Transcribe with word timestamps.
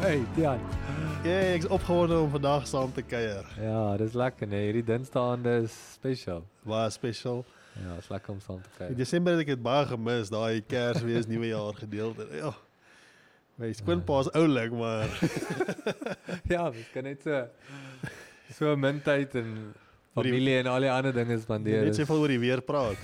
Hey, 0.00 0.22
Tian. 0.34 0.60
Ja, 1.24 1.34
ek's 1.52 1.66
opgewonde 1.68 2.16
om 2.18 2.30
vandag 2.32 2.64
saam 2.68 2.92
te 2.96 3.02
kuier. 3.04 3.44
Ja, 3.60 3.96
dis 4.00 4.14
lekker 4.16 4.48
nee. 4.48 4.62
Hierdie 4.70 4.84
Dinsdaande 4.88 5.58
is 5.66 5.74
spesiaal. 5.98 6.42
Baie 6.64 6.88
spesiaal. 6.94 7.42
Ja, 7.76 7.96
is 8.00 8.08
lekker 8.10 8.32
om 8.34 8.40
saam 8.40 8.62
te 8.62 8.70
In 8.70 8.78
kuier. 8.78 8.96
Desember 9.02 9.36
het 9.36 9.44
ek 9.44 9.52
dit 9.54 9.62
baie 9.64 9.84
gemis, 9.90 10.32
daai 10.32 10.62
Kersfees, 10.70 11.28
Nuwejaar 11.30 11.76
gedeelte. 11.82 12.26
Ja. 12.40 12.54
My 13.60 13.72
skoonpa's 13.76 14.30
oulik, 14.40 14.72
maar 14.72 15.04
Ja, 16.52 16.66
ons 16.70 16.88
kan 16.94 17.04
net 17.10 17.26
so 17.26 17.42
so 18.56 18.72
min 18.80 18.98
tyd 19.04 19.36
en 19.38 19.50
familie 20.16 20.56
en 20.62 20.66
al 20.72 20.82
die 20.88 20.90
ander 20.90 21.12
dinge 21.14 21.36
spandeer. 21.44 21.84
net 21.86 22.00
soveel 22.00 22.24
oor 22.24 22.32
die 22.32 22.40
weer 22.42 22.64
praat. 22.66 22.98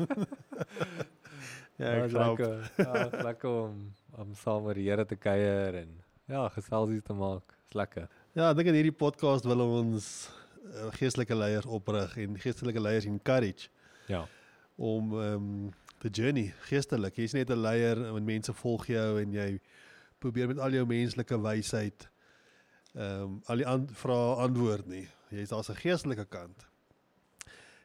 ja, 0.00 0.06
Ja, 1.80 1.92
ek 2.00 2.10
grap. 2.10 2.38
lekker. 2.40 2.70
Ja, 2.80 3.04
is 3.06 3.24
lekker 3.28 3.58
om 3.68 3.80
om 4.20 4.32
saam 4.36 4.64
met 4.66 4.76
die 4.80 4.88
Here 4.90 5.04
te 5.08 5.16
kuier 5.16 5.76
en 5.84 5.92
ja, 6.30 6.46
geselsies 6.54 7.02
te 7.06 7.14
maak. 7.16 7.54
Is 7.68 7.74
lekker. 7.78 8.06
Ja, 8.38 8.50
ek 8.50 8.56
dink 8.60 8.70
in 8.70 8.78
hierdie 8.78 8.94
podcast 8.94 9.44
wil 9.48 9.60
ons 9.64 10.06
uh, 10.62 10.88
geestelike 10.98 11.34
leiers 11.34 11.66
oprig 11.66 12.16
en 12.22 12.38
geestelike 12.38 12.80
leiers 12.82 13.08
encourage 13.10 13.68
Ja. 14.10 14.24
om 14.76 15.12
ehm 15.18 15.34
um, 15.34 15.70
te 16.00 16.08
journey 16.08 16.54
geestelik. 16.70 17.16
Jy's 17.20 17.34
net 17.36 17.50
'n 17.52 17.60
leier 17.60 17.98
en 18.08 18.24
mense 18.24 18.52
volg 18.62 18.86
jou 18.88 19.20
en 19.20 19.32
jy 19.32 19.60
probeer 20.18 20.48
met 20.48 20.58
al 20.58 20.72
jou 20.72 20.86
menslike 20.86 21.36
wysheid 21.42 22.08
ehm 22.94 23.22
um, 23.22 23.42
al 23.46 23.56
die 23.56 23.66
an 23.66 23.88
vra 23.92 24.18
antwoord 24.46 24.86
nie. 24.86 25.08
Jy's 25.30 25.48
daar's 25.52 25.68
'n 25.70 25.74
geestelike 25.82 26.24
kant. 26.24 26.66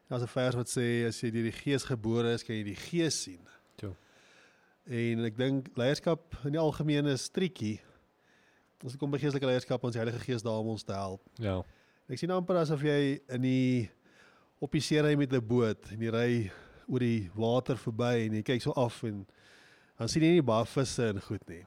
Daar's 0.07 0.23
'n 0.23 0.27
vers 0.27 0.55
wat 0.55 0.67
sê 0.69 1.07
as 1.07 1.19
jy 1.21 1.31
deur 1.31 1.43
die 1.43 1.51
Gees 1.63 1.83
gebore 1.83 2.33
is, 2.33 2.43
kan 2.43 2.55
jy 2.55 2.63
die 2.63 2.75
Gees 2.75 3.21
sien. 3.23 3.41
Toe. 3.75 3.95
En 4.87 5.25
ek 5.25 5.37
dink 5.37 5.67
leierskap 5.77 6.35
in 6.45 6.51
die 6.51 6.59
algemeen 6.61 7.05
is 7.07 7.29
tricky. 7.29 7.79
As 8.83 8.91
dit 8.91 8.99
kom 8.99 9.11
by 9.11 9.17
geestelike 9.17 9.45
leierskap, 9.45 9.83
ons 9.83 9.95
Heilige 9.95 10.19
Gees 10.19 10.41
daar 10.43 10.59
om 10.59 10.67
ons 10.67 10.83
te 10.83 10.93
help. 10.93 11.21
Ja. 11.39 11.61
Ek 12.09 12.17
sien 12.19 12.31
amper 12.31 12.55
asof 12.55 12.81
jy 12.83 13.19
in 13.29 13.41
die 13.41 13.89
op 14.61 14.71
die 14.71 14.81
see 14.81 15.01
ry 15.01 15.15
met 15.15 15.33
'n 15.33 15.39
boot 15.47 15.91
en 15.91 15.99
jy 16.01 16.09
ry 16.11 16.51
oor 16.87 16.99
die 16.99 17.29
water 17.35 17.75
verby 17.77 18.25
en 18.27 18.33
jy 18.33 18.41
kyk 18.43 18.61
so 18.61 18.71
af 18.71 19.03
en 19.03 19.25
dan 19.97 20.07
sien 20.07 20.21
jy 20.23 20.31
nie 20.33 20.41
baie 20.41 20.65
visse 20.65 20.99
en 21.07 21.21
goed 21.21 21.41
nie. 21.49 21.65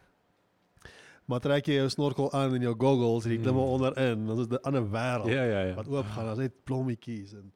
Maar 1.28 1.40
trek 1.40 1.66
jy 1.66 1.74
jou 1.74 1.88
snorkel 1.88 2.32
aan 2.32 2.54
en 2.54 2.62
jou 2.62 2.74
goggles 2.78 3.24
en 3.26 3.32
jy 3.32 3.38
klim 3.42 3.54
Mm. 3.54 3.60
mm. 3.60 3.72
onderin, 3.74 4.26
dan 4.26 4.38
is 4.40 4.46
dit 4.46 4.60
'n 4.60 4.64
ander 4.66 4.82
wêreld 4.90 5.28
Ja, 5.28 5.44
ja, 5.44 5.62
ja. 5.62 5.74
wat 5.74 5.88
oop 5.88 6.06
gaan. 6.06 6.24
Daar's 6.24 6.38
net 6.38 6.64
blommetjies 6.64 7.32
en 7.34 7.52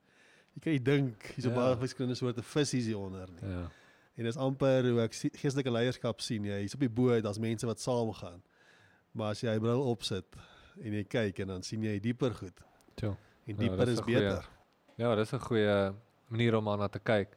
jy 0.55 0.61
kan 0.61 0.73
jy 0.73 0.83
dink 0.83 1.23
hier's 1.37 1.47
'n 1.47 1.51
Ja. 1.51 1.55
baie 1.57 1.77
verskillende 1.77 2.15
soorte 2.17 2.43
visse 2.43 2.77
hier 2.77 2.99
onder 2.99 3.29
nie. 3.31 3.51
Ja. 3.51 3.71
En 4.17 4.25
dis 4.25 4.37
amper 4.37 4.91
hoe 4.91 5.01
ek 5.01 5.13
geestelike 5.15 5.71
leierskap 5.71 6.21
sien. 6.21 6.45
Jy 6.45 6.63
is 6.65 6.75
op 6.75 6.81
die 6.81 6.89
boot, 6.91 7.23
daar's 7.23 7.39
mense 7.39 7.67
wat 7.67 7.81
saamgaan. 7.81 8.43
Maar 9.15 9.31
as 9.31 9.41
jy 9.43 9.51
jou 9.53 9.61
bril 9.61 9.83
opsit 9.93 10.37
en 10.83 10.93
jy 10.93 11.05
kyk 11.05 11.39
en 11.45 11.49
dan 11.49 11.63
sien 11.63 11.83
jy 11.83 11.99
dieper 12.01 12.35
goed. 12.35 12.61
Toe. 12.97 13.17
En 13.47 13.55
Ja, 13.55 13.61
dieper 13.61 13.87
dis 13.87 13.95
is 13.99 14.01
goeie- 14.01 14.21
beter. 14.21 14.49
Ja, 14.97 15.15
dis 15.15 15.33
'n 15.33 15.39
goeie 15.39 15.95
manier 16.29 16.55
om 16.57 16.69
aan 16.69 16.89
te 16.91 16.99
kyk. 16.99 17.29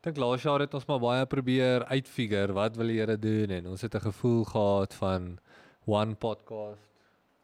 Ek 0.00 0.02
dink 0.02 0.16
laas 0.16 0.42
jaar 0.42 0.60
het 0.60 0.74
ons 0.74 0.86
maar 0.86 0.98
baie 1.00 1.26
probeer 1.26 1.84
uitfigure 1.84 2.52
wat 2.52 2.76
wil 2.76 2.86
die 2.86 2.98
Here 2.98 3.16
doen 3.18 3.50
en 3.50 3.66
ons 3.66 3.80
het 3.82 3.94
'n 3.94 4.00
gevoel 4.00 4.44
gehad 4.44 4.94
van 4.94 5.38
one 5.86 6.14
podcast. 6.14 6.80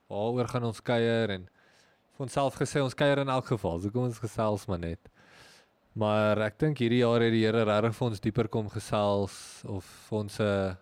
Waaroor 0.09 0.49
gaan 0.49 0.65
ons 0.65 0.81
kuier 0.83 1.31
en 1.31 1.49
vir 2.17 2.21
onsself 2.27 2.55
gesê 2.55 2.81
ons 2.83 2.95
kuier 2.95 3.19
in 3.19 3.29
elk 3.29 3.47
geval. 3.47 3.81
So 3.81 3.91
kom 3.91 4.05
ons 4.05 4.19
gesels 4.19 4.67
maar 4.67 4.79
net. 4.79 5.01
Maar 5.95 6.39
ek 6.43 6.59
dink 6.59 6.79
hierdie 6.79 6.99
jaar 7.03 7.21
het 7.21 7.33
die 7.33 7.45
Here 7.45 7.65
regtig 7.65 7.95
vir 7.95 8.09
ons 8.09 8.21
dieper 8.21 8.49
kom 8.49 8.69
gesels 8.69 9.63
of 9.67 9.85
vir 10.09 10.19
ons 10.19 10.39
'n 10.41 10.77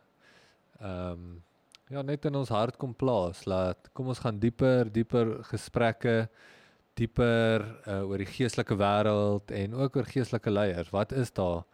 ehm 0.81 1.12
um, 1.12 1.42
ja 1.94 2.03
net 2.03 2.27
in 2.27 2.34
ons 2.34 2.50
hart 2.50 2.77
kom 2.81 2.94
plaas. 2.94 3.44
Laat 3.47 3.91
kom 3.94 4.10
ons 4.12 4.22
gaan 4.22 4.41
dieper, 4.43 4.91
dieper 4.91 5.38
gesprekke 5.50 6.28
dieper 6.99 7.65
uh, 7.91 8.03
oor 8.06 8.22
die 8.22 8.31
geestelike 8.31 8.77
wêreld 8.78 9.50
en 9.55 9.72
ook 9.75 9.97
oor 9.99 10.06
geestelike 10.06 10.53
leiers. 10.53 10.93
Wat 10.94 11.12
is 11.12 11.32
daar 11.34 11.65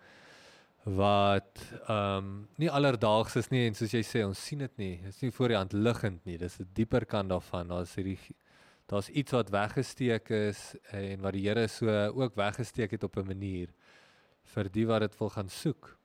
wat 0.85 1.61
ehm 1.85 2.25
um, 2.25 2.29
nie 2.57 2.71
alledaags 2.73 3.37
is 3.37 3.51
nie 3.53 3.67
en 3.67 3.77
soos 3.77 3.93
jy 3.93 4.01
sê 4.07 4.23
ons 4.25 4.45
sien 4.49 4.65
dit 4.65 4.79
nie. 4.81 4.95
Dit 5.03 5.13
is 5.13 5.21
nie 5.27 5.33
voor 5.37 5.53
die 5.53 5.59
hand 5.59 5.77
liggend 5.77 6.25
nie. 6.25 6.39
Dis 6.41 6.59
'n 6.61 6.69
dieper 6.73 7.05
kant 7.05 7.29
daarvan. 7.29 7.69
Daar's 7.69 7.95
hierdie 7.95 8.19
daar's 8.89 9.09
iets 9.09 9.33
wat 9.33 9.51
weggesteek 9.51 10.31
is 10.31 10.75
en 10.91 11.21
wat 11.21 11.33
die 11.33 11.47
Here 11.47 11.69
so 11.69 11.87
ook 12.17 12.35
weggesteek 12.35 12.91
het 12.91 13.05
op 13.05 13.17
'n 13.17 13.27
manier 13.27 13.69
vir 14.55 14.69
die 14.73 14.87
wat 14.87 15.01
dit 15.01 15.19
wil 15.19 15.31
gaan 15.31 15.49
soek. 15.49 16.00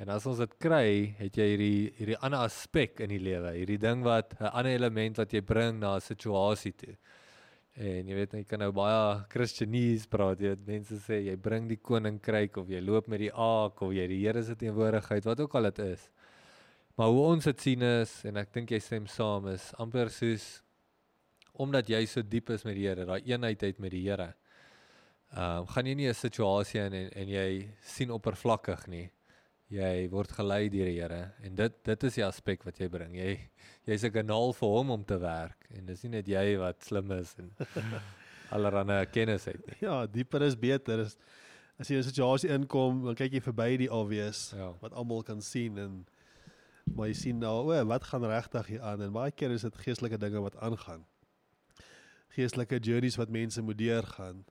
En 0.00 0.08
as 0.08 0.24
ons 0.24 0.38
dit 0.40 0.52
kry, 0.62 1.12
het 1.18 1.34
jy 1.36 1.46
hierdie 1.50 1.80
hierdie 1.98 2.18
ander 2.24 2.46
aspek 2.46 3.02
in 3.04 3.10
die 3.12 3.20
lewe, 3.20 3.50
hierdie 3.52 3.80
ding 3.80 4.00
wat 4.06 4.32
'n 4.40 4.48
ander 4.48 4.72
element 4.72 5.18
wat 5.20 5.32
jy 5.32 5.42
bring 5.44 5.80
na 5.80 5.96
'n 5.96 6.00
situasie 6.00 6.72
toe. 6.72 6.96
En 7.76 8.08
jy 8.08 8.14
weet 8.14 8.32
jy 8.32 8.44
kan 8.44 8.58
nou 8.60 8.72
baie 8.72 9.24
Christenese 9.28 10.08
praat, 10.08 10.40
jy 10.40 10.48
weet 10.48 10.66
mense 10.66 10.96
sê 11.04 11.20
jy 11.26 11.36
bring 11.36 11.68
die 11.68 11.76
koninkryk 11.76 12.56
of 12.56 12.68
jy 12.68 12.80
loop 12.80 13.08
met 13.08 13.20
die 13.20 13.30
aak 13.32 13.82
of 13.82 13.92
jy 13.92 14.06
die 14.06 14.24
Here 14.24 14.42
se 14.42 14.56
teenwoordigheid, 14.56 15.24
wat 15.24 15.40
ook 15.40 15.54
al 15.54 15.62
dit 15.70 15.78
is. 15.78 16.10
Maar 16.96 17.08
hoe 17.08 17.22
ons 17.34 17.44
dit 17.44 17.60
sien 17.60 17.82
is 17.82 18.24
en 18.24 18.36
ek 18.36 18.52
dink 18.52 18.70
jy 18.70 18.80
stem 18.80 19.06
saam 19.06 19.48
is 19.48 19.72
amper 19.78 20.08
soos 20.08 20.62
omdat 21.52 21.88
jy 21.88 22.06
so 22.06 22.22
diep 22.22 22.50
is 22.50 22.64
met 22.64 22.74
die 22.74 22.88
Here, 22.88 23.04
daai 23.04 23.20
eenheid 23.20 23.60
het 23.60 23.78
met 23.78 23.92
die 23.92 24.08
Here. 24.08 24.34
Ehm 25.36 25.60
um, 25.60 25.66
gaan 25.66 25.86
jy 25.86 25.94
nie 25.94 26.08
'n 26.08 26.14
situasie 26.14 26.80
in 26.80 26.92
en, 26.94 27.10
en 27.12 27.28
jy 27.28 27.68
sien 27.82 28.10
oppervlakkig 28.10 28.86
nie. 28.88 29.10
Jy 29.70 30.08
word 30.10 30.32
gelei 30.34 30.64
deur 30.68 30.88
die 30.88 30.96
Here 30.98 31.20
en 31.46 31.54
dit 31.54 31.74
dit 31.86 32.04
is 32.08 32.14
die 32.18 32.24
aspek 32.26 32.64
wat 32.66 32.78
jy 32.80 32.88
bring. 32.90 33.12
Jy 33.14 33.36
jy's 33.86 34.04
'n 34.04 34.10
kanaal 34.10 34.52
vir 34.52 34.68
hom 34.68 34.90
om 34.90 35.04
te 35.04 35.18
werk 35.18 35.68
en 35.70 35.86
dis 35.86 36.02
nie 36.02 36.10
net 36.16 36.26
jy 36.26 36.56
wat 36.58 36.82
slim 36.82 37.10
is 37.12 37.34
en 37.38 37.52
allerlei 38.54 39.06
kennis 39.06 39.44
het 39.46 39.60
nie. 39.66 39.76
Ja, 39.80 40.06
dieper 40.06 40.42
is 40.42 40.56
beter. 40.56 41.04
As, 41.06 41.16
as 41.78 41.88
jy 41.88 41.96
in 41.96 42.02
'n 42.02 42.08
situasie 42.10 42.50
inkom, 42.50 43.04
dan 43.04 43.14
kyk 43.14 43.32
jy 43.32 43.40
verby 43.40 43.76
die 43.78 43.90
obvious 43.92 44.52
Ja. 44.56 44.72
wat 44.80 44.92
almal 44.92 45.22
kan 45.22 45.40
sien 45.40 45.78
en 45.78 46.06
maar 46.94 47.06
jy 47.06 47.14
sien 47.14 47.38
nou, 47.38 47.70
o, 47.70 47.84
wat 47.86 48.02
gaan 48.04 48.24
regtig 48.24 48.66
hier 48.66 48.82
aan 48.82 49.00
en 49.02 49.12
baie 49.12 49.30
keer 49.30 49.52
is 49.52 49.62
dit 49.62 49.76
geestelike 49.76 50.18
dinge 50.18 50.40
wat 50.42 50.56
aangaan. 50.56 51.04
Geestelike 52.34 52.80
journeys 52.80 53.16
wat 53.16 53.30
mense 53.30 53.62
moet 53.62 53.78
deurgaan. 53.78 54.44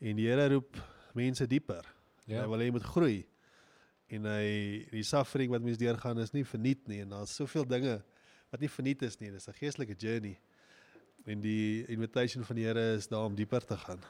En 0.00 0.16
die 0.16 0.26
Here 0.28 0.48
roep 0.48 0.76
mense 1.14 1.46
dieper. 1.46 1.84
Ja. 2.26 2.42
Hy 2.42 2.48
wil 2.48 2.58
hê 2.58 2.64
jy 2.64 2.72
moet 2.72 2.82
groei. 2.88 3.26
En 4.08 4.28
hy 4.30 4.86
die 4.90 5.02
suffering 5.02 5.50
wat 5.50 5.62
mense 5.62 5.80
deurgaan 5.80 6.18
is 6.22 6.32
nie 6.32 6.44
verniet 6.44 6.86
nie 6.86 7.00
en 7.02 7.16
daar's 7.16 7.34
soveel 7.34 7.66
dinge 7.66 7.96
wat 8.52 8.60
nie 8.60 8.70
verniet 8.70 9.02
is 9.02 9.18
nie. 9.20 9.30
Dis 9.30 9.48
'n 9.48 9.58
geestelike 9.58 9.96
journey. 9.98 10.38
En 11.26 11.40
die 11.40 11.84
invitation 11.88 12.44
van 12.44 12.56
die 12.56 12.64
Here 12.64 12.94
is 12.94 13.08
daar 13.08 13.26
om 13.26 13.34
dieper 13.34 13.64
te 13.64 13.76
gaan. 13.76 14.00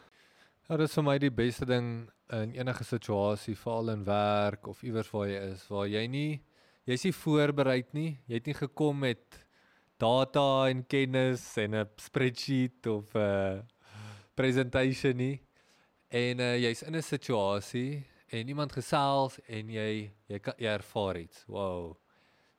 Ja, 0.69 0.77
dit 0.77 0.89
is 0.89 0.95
vir 0.95 1.05
my 1.05 1.19
die 1.19 1.31
beste 1.31 1.65
ding 1.65 2.11
in 2.31 2.53
enige 2.53 2.85
situasie, 2.85 3.57
veral 3.57 3.91
in 3.91 4.05
werk 4.05 4.67
of 4.67 4.83
iewers 4.83 5.11
waar 5.11 5.29
jy 5.29 5.53
is, 5.53 5.69
waar 5.69 5.87
jy 5.89 6.07
nie 6.07 6.43
jy's 6.87 7.05
nie 7.05 7.13
voorberei 7.13 7.81
nie. 7.97 8.17
Jy 8.27 8.35
het 8.35 8.47
nie 8.47 8.55
gekom 8.55 9.01
met 9.03 9.41
data 9.99 10.69
en 10.71 10.85
kennis 10.87 11.57
en 11.59 11.75
'n 11.75 11.89
spreadsheet 11.97 12.87
of 12.87 13.15
'n 13.15 13.63
presentation 14.35 15.17
nie. 15.17 15.41
En 16.11 16.39
uh, 16.41 16.57
jy's 16.59 16.83
in 16.83 16.97
'n 16.97 17.03
situasie 17.03 18.07
en 18.31 18.49
iemand 18.49 18.73
gesels 18.73 19.39
en 19.47 19.71
jy 19.71 20.11
jy 20.27 20.39
kan 20.43 20.55
jy 20.59 20.73
ervaar 20.73 21.19
iets. 21.21 21.45
Wow. 21.47 21.97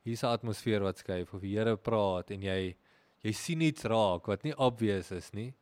Hier's 0.04 0.24
'n 0.24 0.34
atmosfeer 0.38 0.82
wat 0.82 0.98
skuif 0.98 1.34
of 1.34 1.42
die 1.42 1.58
Here 1.58 1.78
praat 1.78 2.32
en 2.32 2.42
jy 2.42 2.76
jy 3.24 3.32
sien 3.34 3.62
iets 3.62 3.84
raak 3.84 4.28
wat 4.28 4.44
nie 4.44 4.54
obvious 4.58 5.12
is 5.12 5.34
nie 5.34 5.54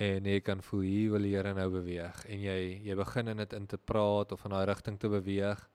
en 0.00 0.24
jy 0.24 0.40
kan 0.40 0.62
voel 0.64 0.80
hier 0.80 1.10
wil 1.12 1.22
die 1.22 1.34
Here 1.36 1.52
nou 1.54 1.68
beweeg 1.70 2.24
en 2.26 2.40
jy 2.40 2.80
jy 2.84 2.94
begin 2.96 3.28
in 3.28 3.36
dit 3.36 3.52
in 3.52 3.66
te 3.66 3.76
praat 3.78 4.32
of 4.32 4.44
in 4.44 4.50
daai 4.50 4.66
rigting 4.66 4.98
te 4.98 5.08
beweeg 5.08 5.68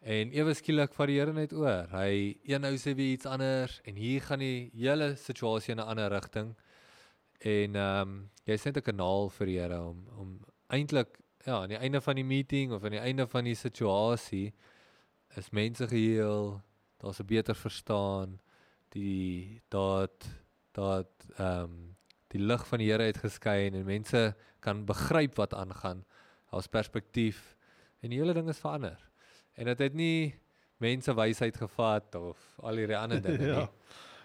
en 0.00 0.32
ewe 0.32 0.54
skielik 0.54 0.94
vat 0.96 1.10
die 1.10 1.18
Here 1.18 1.32
net 1.32 1.52
oor. 1.52 1.88
Hy 1.92 2.36
een 2.48 2.62
nou 2.62 2.72
sê 2.78 2.94
weer 2.96 3.16
iets 3.16 3.26
anders 3.28 3.80
en 3.84 3.96
hier 3.96 4.20
gaan 4.24 4.40
die 4.40 4.70
hele 4.74 5.14
situasie 5.16 5.72
in 5.72 5.80
'n 5.80 5.88
ander 5.92 6.10
rigting. 6.10 6.54
En 7.40 7.76
ehm 7.76 8.08
um, 8.08 8.30
jy's 8.46 8.64
net 8.64 8.76
'n 8.76 8.82
kanaal 8.82 9.30
vir 9.30 9.46
die 9.46 9.58
Here 9.58 9.80
om 9.80 10.06
om 10.16 10.40
eintlik 10.68 11.18
ja, 11.44 11.62
aan 11.62 11.68
die 11.68 11.78
einde 11.78 12.00
van 12.00 12.14
die 12.14 12.24
meeting 12.24 12.72
of 12.72 12.84
aan 12.84 12.90
die 12.90 13.00
einde 13.04 13.26
van 13.26 13.44
die 13.44 13.54
situasie 13.54 14.52
is 15.36 15.50
mense 15.50 15.86
geheel, 15.88 16.60
daar's 16.98 17.20
'n 17.20 17.26
beter 17.26 17.54
verstaan, 17.54 18.40
die 18.88 19.60
dat 19.68 20.26
dat 20.72 21.10
ehm 21.36 21.62
um, 21.64 21.96
die 22.28 22.40
lig 22.40 22.66
van 22.66 22.78
die 22.78 22.90
Here 22.90 23.02
het 23.02 23.18
geskyn 23.18 23.74
en 23.74 23.84
mense 23.84 24.34
kan 24.60 24.84
begryp 24.84 25.36
wat 25.36 25.54
aangaan. 25.54 26.04
Daar's 26.50 26.66
perspektief 26.68 27.56
en 28.00 28.10
die 28.10 28.18
hele 28.18 28.34
ding 28.34 28.48
is 28.48 28.58
verander. 28.58 28.98
En 29.54 29.64
dit 29.64 29.78
het 29.78 29.94
nie 29.94 30.34
mense 30.76 31.14
wysheid 31.14 31.56
gevat 31.56 32.14
of 32.14 32.38
al 32.62 32.76
hierdie 32.76 32.96
ander 32.96 33.22
dinge 33.26 33.46
Ja. 33.46 33.58
nie. 33.58 33.68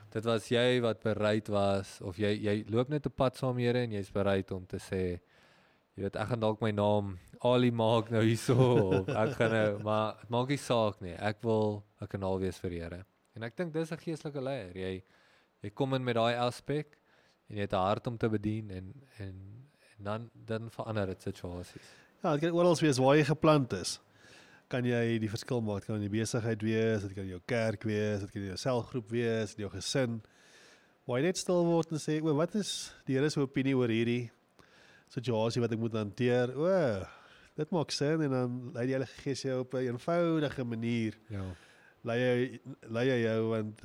Dit 0.09 0.23
was 0.23 0.47
jy 0.47 0.79
wat 0.81 1.01
bereid 1.03 1.47
was 1.47 2.01
of 2.01 2.17
jy 2.17 2.35
jy 2.39 2.63
loop 2.69 2.89
net 2.89 3.05
'n 3.05 3.11
pad 3.15 3.37
saam 3.37 3.57
Here 3.57 3.79
en 3.79 3.91
jy's 3.91 4.11
bereid 4.11 4.51
om 4.51 4.65
te 4.65 4.77
sê 4.77 5.19
jy 5.95 6.03
weet 6.03 6.15
ek 6.15 6.27
gaan 6.27 6.39
dalk 6.39 6.61
my 6.61 6.71
naam 6.71 7.17
Ali 7.41 7.71
maak 7.71 8.09
nou 8.11 8.23
hierso 8.23 8.55
of 9.01 9.09
ek 9.09 9.35
gaan 9.39 9.51
nou 9.51 9.83
maar 9.83 10.15
dit 10.21 10.29
maak 10.29 10.49
nie 10.49 10.57
saak 10.57 11.01
nie. 11.01 11.13
Ek 11.13 11.43
wil 11.43 11.83
'n 12.01 12.07
kanaal 12.07 12.39
wees 12.39 12.59
vir 12.59 12.69
die 12.69 12.81
Here. 12.81 13.05
En 13.35 13.43
ek 13.43 13.55
dink 13.55 13.73
dis 13.73 13.91
'n 13.91 13.97
geestelike 13.97 14.41
leier. 14.41 14.75
Jy 14.75 15.03
Jy 15.65 15.71
kom 15.73 15.95
in 15.97 16.03
met 16.05 16.13
daai 16.13 16.35
aspek 16.37 16.97
en 17.49 17.57
jy 17.57 17.65
het 17.65 17.73
'n 17.73 17.87
hart 17.87 18.07
om 18.07 18.17
te 18.17 18.29
bedien 18.29 18.69
en 18.69 18.93
en 19.17 19.35
en 19.97 20.03
dan 20.03 20.29
dan 20.33 20.69
verander 20.69 21.07
dit 21.07 21.21
situasies. 21.21 21.87
Ja, 22.23 22.33
dit 22.33 22.41
kan 22.41 22.51
oral 22.51 22.75
wees 22.75 22.97
waar 22.97 23.15
jy 23.15 23.23
geplant 23.23 23.73
is. 23.73 23.99
Kan 24.67 24.85
jy 24.85 25.19
die 25.19 25.29
verskil 25.29 25.61
maak? 25.61 25.85
Kan 25.85 25.95
in 25.95 26.09
die 26.09 26.19
besigheid 26.19 26.61
wees, 26.61 27.01
dit 27.01 27.13
kan 27.13 27.23
in 27.23 27.29
jou 27.29 27.41
kerk 27.45 27.83
wees, 27.83 28.19
dit 28.19 28.31
kan 28.31 28.41
in 28.41 28.47
jou 28.47 28.57
selgroep 28.57 29.09
wees, 29.09 29.55
in 29.55 29.61
jou 29.61 29.69
gesin. 29.69 30.21
Waar 31.07 31.19
jy 31.19 31.25
net 31.25 31.37
stil 31.37 31.65
word 31.65 31.91
en 31.91 31.97
sê, 31.97 32.21
"O, 32.21 32.33
wat 32.33 32.55
is 32.55 32.93
die 33.05 33.15
Here 33.15 33.29
se 33.29 33.39
opinie 33.39 33.75
oor 33.75 33.89
hierdie 33.89 34.31
situasie 35.07 35.61
wat 35.61 35.71
ek 35.71 35.79
moet 35.79 35.93
hanteer?" 35.93 36.51
O, 36.57 37.05
dit 37.55 37.69
maak 37.71 37.91
sin 37.91 38.21
en 38.21 38.31
dan 38.31 38.55
lei 38.73 38.85
die 38.85 38.95
Heilige 38.97 39.21
Gees 39.21 39.41
jou 39.41 39.59
op 39.59 39.73
'n 39.73 39.87
eenvoudige 39.87 40.63
manier 40.63 41.17
Ja. 41.29 41.45
lei 42.03 42.19
hy 42.19 42.59
lei 42.89 43.09
hy 43.09 43.21
jou 43.23 43.49
want 43.49 43.81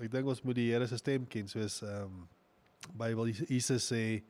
ek 0.00 0.10
dink 0.10 0.26
ons 0.26 0.42
moet 0.42 0.56
die 0.56 0.70
Here 0.72 0.86
se 0.86 0.96
stem 0.96 1.26
ken 1.26 1.48
soos 1.48 1.82
ehm 1.82 2.04
um, 2.04 2.28
Bybel 2.98 3.30
Jesus 3.48 3.92
sê 3.92 4.22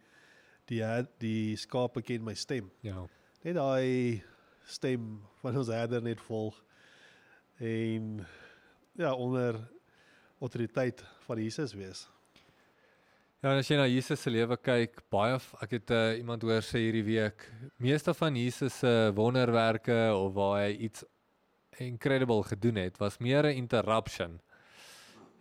die 0.67 0.83
die 1.19 1.57
skape 1.57 2.03
ken 2.03 2.23
my 2.25 2.35
stem. 2.35 2.71
Ja. 2.83 3.07
Net 3.43 3.55
daai 3.57 4.23
stem 4.65 5.21
van 5.43 5.57
ons 5.57 5.69
herder 5.69 6.03
net 6.03 6.21
volg 6.21 6.55
en 7.59 8.27
ja 8.97 9.13
onder 9.15 9.59
autoriteit 10.41 11.05
van 11.27 11.39
Jesus 11.43 11.75
wees. 11.75 12.09
Ja, 13.45 13.51
as 13.61 13.69
jy 13.69 13.77
na 13.77 13.85
Jesus 13.85 14.23
se 14.25 14.31
lewe 14.33 14.57
kyk, 14.57 15.03
baie 15.13 15.35
ek 15.61 15.73
het 15.77 15.91
uh, 15.93 16.15
iemand 16.17 16.47
hoor 16.49 16.65
sê 16.65 16.81
hierdie 16.81 17.03
week, 17.05 17.43
meeste 17.77 18.15
van 18.17 18.39
Jesus 18.41 18.79
se 18.81 18.93
wonderwerke 19.19 19.99
of 20.17 20.31
waar 20.33 20.63
hy 20.63 20.71
iets 20.87 21.05
incredible 21.85 22.41
gedoen 22.49 22.81
het, 22.81 22.97
was 23.03 23.21
meer 23.21 23.45
'n 23.45 23.61
interruption. 23.61 24.41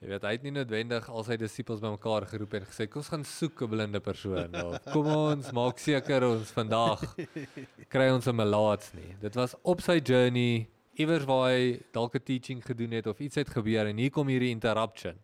Jy 0.01 0.11
weet, 0.11 0.27
hy 0.27 0.33
het 0.35 0.43
nie 0.43 0.51
noodwendig 0.51 1.07
al 1.07 1.23
sy 1.23 1.39
disippels 1.39 1.79
bymekaar 1.79 2.27
geroep 2.27 2.59
en 2.59 2.67
gesê, 2.67 2.91
"Kom 2.91 2.99
ons 2.99 3.07
gaan 3.15 3.23
soek 3.23 3.63
'n 3.63 3.71
blinde 3.71 4.03
persoon." 4.03 4.51
Of 4.51 4.83
kom 4.91 5.07
ons 5.07 5.51
maak 5.53 5.79
seker 5.79 6.27
ons 6.27 6.51
vandag 6.51 6.99
kry 7.87 8.11
ons 8.11 8.27
'n 8.27 8.35
melaats 8.35 8.91
nie. 8.99 9.15
Dit 9.21 9.35
was 9.35 9.55
op 9.63 9.79
sy 9.79 10.01
journey 10.03 10.67
iewers 10.99 11.23
waar 11.23 11.55
hy 11.55 11.79
dalk 11.93 12.15
'n 12.15 12.23
teaching 12.25 12.61
gedoen 12.61 12.91
het 12.91 13.07
of 13.07 13.21
iets 13.21 13.35
het 13.35 13.47
gebeur 13.47 13.87
en 13.87 13.97
hier 13.97 14.11
kom 14.11 14.27
hierdie 14.27 14.51
interruption. 14.51 15.15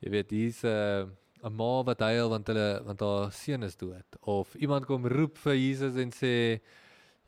Jy 0.00 0.10
weet, 0.10 0.30
hier's 0.30 0.62
'n 0.62 0.68
uh, 0.68 1.06
'n 1.46 1.54
ma 1.54 1.82
wat 1.86 2.00
huil 2.02 2.28
want 2.32 2.48
hulle 2.50 2.68
want 2.86 3.00
haar 3.00 3.30
seun 3.32 3.62
is 3.62 3.76
dood 3.78 4.18
of 4.20 4.54
iemand 4.56 4.86
kom 4.86 5.06
roep 5.06 5.38
vir 5.38 5.54
Jesus 5.54 5.96
en 6.02 6.10
sê 6.10 6.60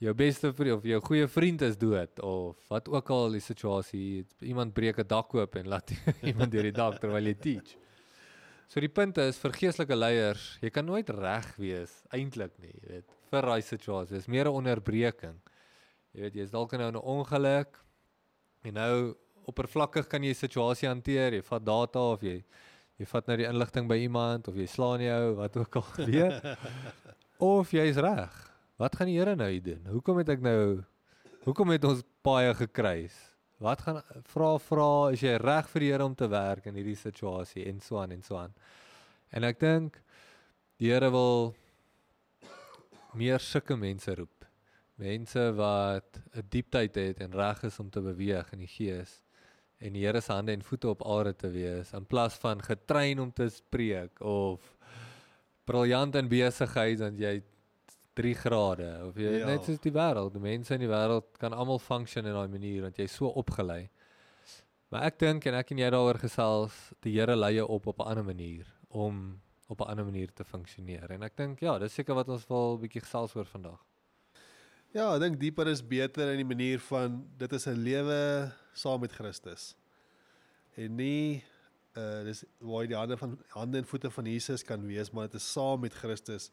jou 0.02 0.14
beste 0.14 0.50
vriend 0.54 0.78
of 0.78 0.86
jou 0.86 1.00
goeie 1.08 1.26
vriend 1.30 1.62
is 1.62 1.76
dood 1.78 2.20
of 2.26 2.70
wat 2.70 2.88
ook 2.88 3.10
al 3.14 3.36
die 3.36 3.42
situasie 3.42 4.24
iemand 4.42 4.74
breek 4.74 4.98
'n 4.98 5.06
dak 5.06 5.34
oop 5.34 5.56
en 5.56 5.68
laat 5.68 5.92
iemand 6.30 6.50
deur 6.52 6.66
die 6.66 6.74
dak 6.74 6.98
terwyl 7.00 7.26
jy 7.26 7.34
teach. 7.34 7.76
So 8.68 8.80
die 8.80 8.92
punt 8.92 9.16
is 9.18 9.38
vir 9.40 9.54
geestelike 9.56 9.96
leiers, 9.96 10.58
jy 10.60 10.70
kan 10.70 10.84
nooit 10.84 11.08
reg 11.08 11.46
wees 11.56 12.02
eintlik 12.12 12.52
nie, 12.60 12.74
jy 12.74 12.88
weet, 12.88 13.14
vir 13.30 13.46
daai 13.48 13.62
situasie. 13.62 14.16
Dis 14.18 14.28
meer 14.28 14.44
'n 14.44 14.58
onderbreking. 14.60 15.38
Jy 16.12 16.20
weet, 16.20 16.34
jy's 16.34 16.50
dalk 16.50 16.72
nou 16.72 16.88
in 16.88 16.96
'n 16.96 17.06
ongeluk 17.14 17.78
en 18.64 18.74
nou 18.74 19.16
oppervlakkig 19.48 20.08
kan 20.08 20.22
jy 20.22 20.34
die 20.34 20.42
situasie 20.46 20.88
hanteer. 20.88 21.32
Jy 21.32 21.42
vat 21.42 21.64
data 21.64 21.98
of 22.12 22.22
jy 22.22 22.42
jy 22.98 23.06
vat 23.06 23.28
nou 23.30 23.36
die 23.38 23.46
inligting 23.46 23.88
by 23.90 23.96
iemand 24.02 24.48
of 24.50 24.56
jy 24.58 24.66
slaan 24.66 25.02
jou, 25.04 25.34
wat 25.38 25.56
ook 25.56 25.76
al 25.80 25.86
gebeur. 25.98 26.38
of 27.38 27.70
jy's 27.72 27.96
reg. 28.02 28.34
Wat 28.78 28.96
gaan 28.96 29.10
die 29.10 29.18
Here 29.18 29.34
nou 29.36 29.48
hier 29.50 29.62
doen? 29.62 29.86
Hoekom 29.90 30.18
het 30.22 30.28
ek 30.36 30.42
nou 30.42 30.82
hoekom 31.46 31.70
het 31.74 31.84
ons 31.88 32.02
paie 32.22 32.50
gekruis? 32.54 33.14
Wat 33.58 33.80
gaan 33.82 34.02
vra 34.30 34.52
vra 34.62 34.90
is 35.14 35.22
jy 35.24 35.34
reg 35.42 35.70
vir 35.72 35.80
die 35.84 35.92
Here 35.92 36.04
om 36.06 36.14
te 36.14 36.28
werk 36.30 36.66
in 36.70 36.78
hierdie 36.78 36.98
situasie 36.98 37.64
en 37.70 37.80
so 37.82 37.98
aan 37.98 38.12
en 38.14 38.22
so 38.22 38.38
aan. 38.38 38.54
En 39.34 39.46
ek 39.46 39.58
dink 39.62 39.98
die 40.78 40.92
Here 40.92 41.10
wil 41.10 41.54
meer 43.18 43.42
sulke 43.42 43.76
mense 43.78 44.14
roep. 44.14 44.46
Mense 44.98 45.42
wat 45.54 46.18
'n 46.34 46.46
diepteid 46.50 46.94
het 46.94 47.20
en 47.22 47.34
reg 47.34 47.62
is 47.64 47.78
om 47.78 47.90
te 47.90 48.00
beweeg 48.02 48.52
in 48.52 48.66
die 48.66 48.70
gees 48.70 49.22
en 49.78 49.92
die 49.92 50.06
Here 50.06 50.20
se 50.20 50.32
hande 50.32 50.52
en 50.52 50.62
voete 50.62 50.88
op 50.88 51.04
aarde 51.06 51.34
te 51.36 51.50
wees 51.54 51.92
in 51.94 52.06
plaas 52.06 52.38
van 52.42 52.62
getrein 52.62 53.20
om 53.20 53.32
te 53.32 53.48
spreek 53.50 54.20
of 54.20 54.74
briljant 55.64 56.16
in 56.18 56.28
besigheid 56.28 56.98
want 56.98 57.20
jy 57.20 57.38
3 58.18 58.34
grade 58.34 58.88
of 59.06 59.18
jy 59.20 59.38
ja. 59.38 59.46
Net 59.46 59.66
soos 59.68 59.78
die 59.84 59.94
wêreld, 59.94 60.32
die 60.34 60.42
mense 60.42 60.74
in 60.74 60.82
die 60.82 60.90
wêreld 60.90 61.28
kan 61.38 61.54
almal 61.54 61.78
function 61.78 62.26
in 62.26 62.34
daai 62.34 62.48
manier 62.50 62.88
want 62.88 62.98
jy's 62.98 63.14
so 63.14 63.30
opgelei. 63.30 63.84
Maar 64.90 65.10
ek 65.10 65.18
dink 65.20 65.46
en 65.46 65.58
ek 65.58 65.74
en 65.74 65.82
jy 65.82 65.90
daaroor 65.92 66.18
gesels, 66.22 66.76
die 67.04 67.12
Here 67.18 67.36
lei 67.36 67.54
jou 67.58 67.68
op 67.68 67.86
op 67.92 68.00
'n 68.00 68.08
ander 68.10 68.24
manier 68.24 68.66
om 68.88 69.38
op 69.68 69.80
'n 69.80 69.90
ander 69.90 70.04
manier 70.04 70.32
te 70.32 70.44
funksioneer. 70.44 71.10
En 71.10 71.22
ek 71.22 71.36
dink 71.36 71.60
ja, 71.60 71.78
dis 71.78 71.92
seker 71.92 72.14
wat 72.14 72.28
ons 72.28 72.48
wil 72.48 72.74
'n 72.74 72.80
bietjie 72.80 73.04
gesels 73.04 73.36
oor 73.36 73.44
vandag. 73.44 73.84
Ja, 74.94 75.14
ek 75.14 75.20
dink 75.20 75.40
dieper 75.40 75.68
is 75.68 75.82
beter 75.82 76.32
in 76.32 76.38
die 76.38 76.56
manier 76.56 76.80
van 76.80 77.28
dit 77.36 77.52
is 77.52 77.66
'n 77.66 77.76
lewe 77.76 78.50
saam 78.78 79.02
met 79.02 79.12
Christus. 79.12 79.72
En 80.78 80.94
nie 80.98 81.42
uh 81.98 82.22
dis 82.26 82.44
waar 82.62 82.84
jy 82.84 82.92
die 82.92 82.98
hande 82.98 83.16
van 83.18 83.36
hande 83.56 83.80
en 83.80 83.88
voete 83.88 84.10
van 84.14 84.26
Jesus 84.30 84.62
kan 84.64 84.84
wees, 84.86 85.10
maar 85.10 85.26
dit 85.26 85.40
is 85.40 85.52
saam 85.52 85.82
met 85.82 85.94
Christus 85.94 86.50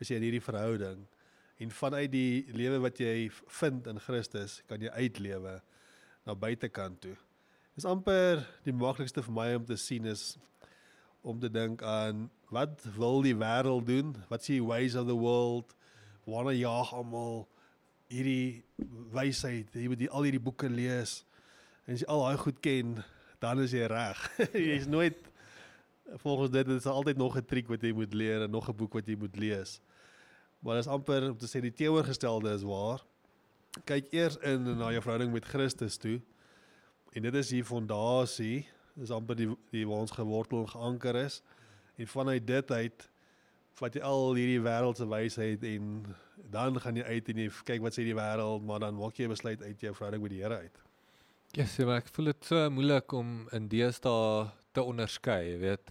is 0.00 0.08
jy 0.08 0.16
in 0.16 0.26
hierdie 0.26 0.42
verhouding. 0.42 1.04
En 1.60 1.72
vanuit 1.76 2.08
die 2.10 2.46
lewe 2.56 2.78
wat 2.80 2.98
jy 2.98 3.28
vind 3.60 3.86
in 3.86 4.00
Christus, 4.00 4.62
kan 4.66 4.80
jy 4.80 4.88
uitlewe 4.96 5.58
na 6.24 6.34
buitekant 6.34 7.02
toe. 7.04 7.16
Dis 7.76 7.84
amper 7.86 8.40
die 8.64 8.72
maklikste 8.74 9.22
vir 9.26 9.36
my 9.36 9.48
om 9.58 9.66
te 9.68 9.76
sien 9.76 10.08
is 10.08 10.38
om 11.20 11.36
te 11.38 11.50
dink 11.52 11.84
aan 11.84 12.30
wat 12.48 12.80
wil 12.96 13.20
die 13.22 13.36
wêreld 13.36 13.86
doen? 13.86 14.14
Wat 14.32 14.46
die 14.48 14.62
ways 14.64 14.96
of 14.96 15.06
the 15.06 15.16
world? 15.16 15.76
Waarna 16.24 16.56
jaag 16.56 16.94
almal? 16.96 17.44
hierdie 18.10 18.62
wysheid, 19.14 19.70
jy 19.74 19.90
moet 19.90 20.00
die, 20.02 20.10
al 20.10 20.26
hierdie 20.26 20.42
boeke 20.42 20.68
lees. 20.70 21.20
En 21.90 21.96
as 21.96 22.04
jy 22.04 22.06
al 22.14 22.20
daai 22.22 22.38
goed 22.38 22.58
ken, 22.62 22.90
dan 23.42 23.58
is 23.58 23.72
jy 23.74 23.88
reg. 23.90 24.18
Jy's 24.54 24.84
nooit 24.86 25.16
volgens 26.22 26.52
dit 26.54 26.68
is 26.70 26.84
altyd 26.86 27.16
nog 27.18 27.34
'n 27.34 27.42
triek 27.50 27.66
wat 27.66 27.82
jy 27.82 27.90
moet 27.90 28.12
leer 28.14 28.42
en 28.44 28.50
nog 28.50 28.68
'n 28.70 28.76
boek 28.78 28.92
wat 28.94 29.06
jy 29.10 29.16
moet 29.18 29.34
lees. 29.36 29.80
Maar 30.62 30.78
dit 30.78 30.84
is 30.86 30.90
amper 30.90 31.30
om 31.30 31.38
te 31.38 31.48
sê 31.50 31.58
die 31.60 31.74
teenoorgestelde 31.74 32.52
is 32.54 32.62
waar. 32.62 33.02
Kyk 33.84 34.12
eers 34.12 34.36
in 34.36 34.62
na 34.78 34.92
jou 34.94 35.02
verhouding 35.02 35.32
met 35.32 35.44
Christus 35.44 35.96
toe. 35.96 36.20
En 37.12 37.22
dit 37.22 37.34
is 37.34 37.48
die 37.48 37.64
fondasie, 37.64 38.68
dis 38.94 39.10
amper 39.10 39.34
die 39.34 39.48
die 39.70 39.86
waar 39.86 40.06
ons 40.06 40.14
gewortel 40.14 40.60
en 40.60 40.68
geanker 40.68 41.16
is. 41.16 41.42
En 41.96 42.06
vanuit 42.06 42.46
dit 42.46 42.70
uit 42.70 43.10
vat 43.82 43.94
jy 43.94 44.02
al 44.02 44.34
hierdie 44.34 44.62
wêreldse 44.62 45.08
wysheid 45.08 45.64
en 45.64 46.06
dan 46.50 46.80
gaan 46.80 46.96
jy 46.96 47.02
uit 47.02 47.28
en 47.28 47.36
jy 47.36 47.50
kyk 47.64 47.82
wat 47.82 47.98
sê 47.98 48.06
die 48.06 48.14
wêreld, 48.14 48.62
maar 48.62 48.78
dan 48.78 48.94
maak 48.94 49.18
jy 49.18 49.26
'n 49.26 49.34
besluit 49.34 49.62
uit 49.62 49.80
jou 49.80 49.94
verhouding 49.94 50.22
met 50.22 50.30
die 50.30 50.42
Here 50.42 50.56
uit. 50.56 50.89
Ja, 51.50 51.64
yes, 51.64 51.80
maar 51.82 51.98
ek 51.98 52.10
voel 52.14 52.28
dit 52.30 52.44
so 52.46 52.66
moeilik 52.70 53.10
om 53.18 53.30
in 53.56 53.64
deesdae 53.66 54.44
te 54.70 54.82
onderskei, 54.86 55.40
jy 55.48 55.56
weet. 55.58 55.88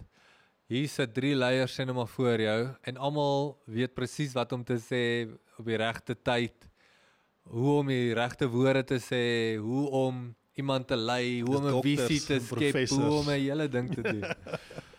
Hier 0.72 0.86
sit 0.88 1.12
drie 1.12 1.34
leiers 1.36 1.74
sien 1.76 1.90
maar 1.92 2.08
voor 2.08 2.40
jou 2.40 2.60
en 2.88 3.00
almal 3.08 3.50
weet 3.68 3.92
presies 3.92 4.32
wat 4.38 4.54
om 4.56 4.62
te 4.64 4.78
sê 4.80 5.02
op 5.60 5.68
die 5.68 5.76
regte 5.76 6.16
tyd. 6.16 6.64
Hoe 7.52 7.74
om 7.82 7.92
die 7.92 8.14
regte 8.16 8.48
woorde 8.48 8.86
te 8.88 9.00
sê, 9.04 9.20
hoe 9.60 9.84
om 10.00 10.30
iemand 10.56 10.88
te 10.88 10.96
lei, 10.96 11.42
hoe 11.44 11.58
om 11.58 11.68
'n 11.68 11.82
visie 11.84 12.20
te 12.24 12.40
skep, 12.40 12.80
hoe 12.96 13.12
om 13.20 13.28
'n 13.28 13.36
hele 13.36 13.68
ding 13.68 13.92
te 13.92 14.00
doen. 14.00 14.24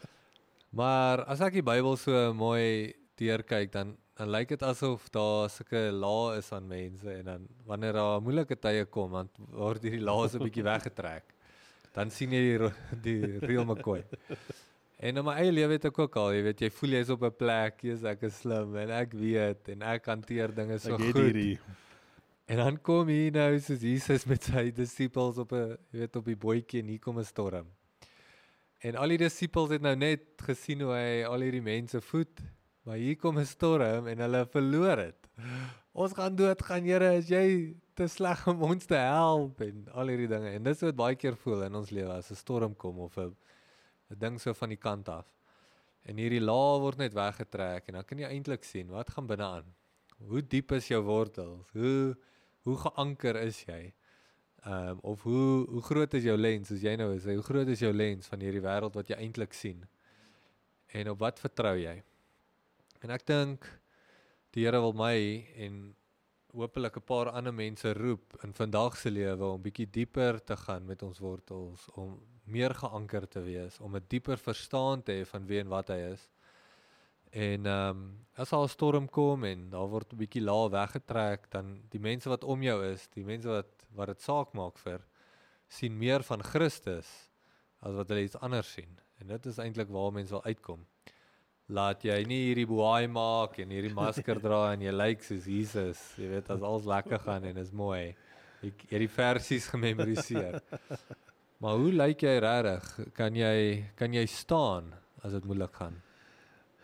maar 0.80 1.26
as 1.26 1.42
ek 1.42 1.58
die 1.58 1.66
Bybel 1.66 1.98
so 1.98 2.34
mooi 2.38 2.94
deurkyk 3.18 3.74
dan 3.74 3.98
dan 4.22 4.30
lyk 4.30 4.52
dit 4.54 4.64
asof 4.64 5.08
daar 5.10 5.50
sulke 5.50 5.88
lae 5.90 6.38
is 6.38 6.52
aan 6.54 6.68
mense 6.70 7.10
en 7.10 7.26
dan 7.26 7.46
wanneer 7.66 7.98
daar 7.98 8.20
moeilike 8.22 8.58
tye 8.62 8.84
kom 8.86 9.16
dan 9.18 9.30
word 9.50 9.88
hierdie 9.88 10.04
lae 10.06 10.28
so 10.30 10.38
'n 10.38 10.46
bietjie 10.46 10.66
weggetrek. 10.74 11.34
Dan 11.96 12.12
sien 12.14 12.36
jy 12.38 12.42
die 12.46 12.72
die 13.08 13.40
real 13.50 13.66
McCoy. 13.66 14.04
En 15.02 15.18
in 15.18 15.26
my 15.26 15.34
eie 15.42 15.52
lewe 15.52 15.80
het 15.80 15.88
ek 15.90 15.98
ook 16.04 16.16
al, 16.22 16.36
jy 16.38 16.44
weet, 16.46 16.62
jy 16.62 16.70
voel 16.70 16.94
jy's 17.00 17.10
op 17.10 17.24
'n 17.26 17.34
plek, 17.44 17.82
jy's 17.82 18.04
ek 18.06 18.28
is 18.30 18.38
slim 18.44 18.76
en 18.78 18.94
ek 19.02 19.18
weet 19.18 19.74
en 19.74 19.82
ek 19.96 20.06
hanteer 20.14 20.54
dinge 20.54 20.78
so 20.78 20.94
ek 20.94 21.02
goed. 21.02 21.24
hierdie 21.26 21.60
En 22.52 22.58
dan 22.58 22.78
kom 22.82 23.08
hier 23.08 23.32
nou 23.32 23.60
soos 23.64 23.82
Jesus 23.82 24.26
met 24.28 24.44
sy 24.44 24.70
disippels 24.76 25.38
op 25.42 25.54
'n 25.54 25.78
jy 25.90 26.00
weet 26.06 26.16
op 26.16 26.26
die 26.26 26.36
bootjie 26.36 26.82
en 26.86 26.94
hier 26.94 27.00
kom 27.00 27.18
'n 27.18 27.26
storm. 27.26 27.68
En 28.86 28.96
al 28.96 29.18
die 29.18 29.24
disippels 29.26 29.70
het 29.70 29.82
nou 29.82 29.96
net 29.96 30.22
gesien 30.38 30.82
hoe 30.82 30.94
hy 30.94 31.24
al 31.26 31.42
hierdie 31.42 31.62
mense 31.62 32.02
voed, 32.02 32.42
maar 32.84 32.98
hier 32.98 33.16
kom 33.16 33.38
'n 33.40 33.46
storm 33.46 34.08
en 34.08 34.20
hulle 34.20 34.46
verloor 34.46 34.96
dit. 34.96 35.30
Ons 35.94 36.14
gaan 36.14 36.36
dood 36.36 36.62
gaan, 36.62 36.86
Here, 36.86 37.18
as 37.18 37.28
jy 37.30 37.76
te 37.94 38.08
sleg 38.08 38.48
om 38.48 38.62
ons 38.64 38.86
te 38.86 38.96
help 38.96 39.62
en 39.62 39.88
al 39.92 40.08
hierdie 40.08 40.30
dinge. 40.32 40.54
En 40.56 40.64
dis 40.64 40.82
wat 40.82 40.96
baie 40.96 41.16
keer 41.16 41.36
voel 41.36 41.64
in 41.68 41.76
ons 41.76 41.92
lewe 41.92 42.14
as 42.14 42.32
'n 42.32 42.36
storm 42.36 42.76
kom 42.76 43.00
of 43.00 43.18
'n 43.18 43.36
'n 44.12 44.20
ding 44.20 44.40
so 44.40 44.54
van 44.54 44.70
die 44.70 44.80
kant 44.80 45.10
af. 45.10 45.28
En 46.04 46.18
hierdie 46.18 46.42
laag 46.42 46.80
word 46.82 46.98
net 46.98 47.14
weggetrek 47.14 47.88
en 47.88 47.94
dan 47.94 48.04
kan 48.04 48.18
jy 48.18 48.28
eintlik 48.28 48.64
sien 48.64 48.88
wat 48.90 49.10
gaan 49.10 49.28
binne 49.28 49.44
aan. 49.44 49.74
Hoe 50.18 50.42
diep 50.42 50.72
is 50.72 50.88
jou 50.88 51.02
wortels? 51.04 51.70
Hoe 51.74 52.16
hoe 52.64 52.78
geanker 52.78 53.36
is 53.36 53.64
jy? 53.66 53.94
Ehm 54.66 54.90
um, 54.90 55.00
of 55.02 55.24
hoe 55.24 55.66
hoe 55.70 55.82
groot 55.82 56.14
is 56.14 56.24
jou 56.24 56.38
lens 56.38 56.68
soos 56.68 56.82
jy 56.82 56.96
nou 56.96 57.14
is? 57.16 57.26
Hoe 57.26 57.42
groot 57.44 57.68
is 57.68 57.80
jou 57.80 57.94
lens 57.94 58.28
van 58.28 58.40
hierdie 58.40 58.62
wêreld 58.62 58.96
wat 58.96 59.08
jy 59.08 59.16
eintlik 59.16 59.54
sien? 59.54 59.84
En 60.94 61.10
op 61.10 61.20
wat 61.20 61.40
vertrou 61.40 61.76
jy? 61.78 62.04
En 63.02 63.10
ek 63.10 63.26
dink 63.26 63.66
die 64.54 64.68
Here 64.68 64.80
wil 64.84 64.94
my 64.94 65.16
en 65.66 65.78
hopelik 66.54 66.98
'n 67.00 67.08
paar 67.08 67.30
ander 67.32 67.54
mense 67.54 67.94
roep 67.94 68.36
in 68.44 68.54
vandag 68.54 68.98
se 68.98 69.10
lewe 69.10 69.46
om 69.46 69.62
bietjie 69.62 69.88
dieper 69.90 70.44
te 70.44 70.56
gaan 70.56 70.86
met 70.86 71.02
ons 71.04 71.20
wortels, 71.20 71.88
om 71.96 72.20
meer 72.46 72.76
geanker 72.76 73.28
te 73.28 73.42
wees, 73.42 73.80
om 73.80 73.96
'n 73.96 74.06
dieper 74.08 74.38
verstaan 74.38 75.02
te 75.04 75.12
hê 75.12 75.26
van 75.26 75.48
wie 75.48 75.60
en 75.60 75.70
wat 75.70 75.88
hy 75.88 76.00
is. 76.14 76.30
En 77.32 77.66
ehm 77.66 77.90
um, 77.90 78.28
as 78.36 78.54
al 78.54 78.64
'n 78.64 78.76
storm 78.76 79.10
kom 79.10 79.44
en 79.44 79.70
daar 79.70 79.88
word 79.88 80.14
'n 80.14 80.18
bietjie 80.18 80.44
laag 80.44 80.72
weggetrek, 80.72 81.50
dan 81.50 81.82
die 81.90 82.00
mense 82.00 82.30
wat 82.30 82.44
om 82.44 82.62
jou 82.62 82.86
is, 82.86 83.08
die 83.08 83.26
mense 83.26 83.48
wat 83.48 83.72
wat 83.96 84.08
dit 84.08 84.22
saak 84.22 84.54
maak 84.54 84.78
vir 84.78 85.02
sien 85.68 85.98
meer 85.98 86.24
van 86.24 86.44
Christus 86.44 87.30
as 87.80 87.94
wat 87.96 88.10
hulle 88.10 88.24
iets 88.24 88.40
anders 88.40 88.74
sien. 88.74 89.00
En 89.20 89.28
dit 89.28 89.46
is 89.46 89.58
eintlik 89.58 89.90
waar 89.90 90.12
mense 90.12 90.34
wil 90.34 90.44
uitkom 90.44 90.86
laat 91.72 92.04
jy 92.04 92.18
nie 92.28 92.42
hierdie 92.50 92.68
boei 92.68 93.08
maak 93.08 93.58
en 93.64 93.72
hierdie 93.72 93.94
masker 93.96 94.40
dra 94.44 94.74
en 94.74 94.84
jy 94.84 94.92
lyk 94.92 95.24
soos 95.24 95.48
Jesus. 95.48 96.02
Jy 96.20 96.28
weet 96.34 96.50
as 96.52 96.62
alles 96.68 96.88
lekker 96.90 97.22
gaan 97.24 97.48
en 97.48 97.58
is 97.62 97.72
mooi. 97.72 98.12
Ek 98.62 98.84
het 98.92 99.02
die 99.06 99.10
versies 99.12 99.70
gememoriseer. 99.72 100.60
Maar 101.62 101.78
hoe 101.80 101.92
lyk 101.94 102.24
jy 102.26 102.36
regtig? 102.44 102.88
Kan 103.18 103.38
jy 103.38 103.56
kan 103.96 104.14
jy 104.14 104.26
staan 104.30 104.92
as 105.24 105.36
dit 105.38 105.46
moeilik 105.48 105.74
gaan? 105.80 105.96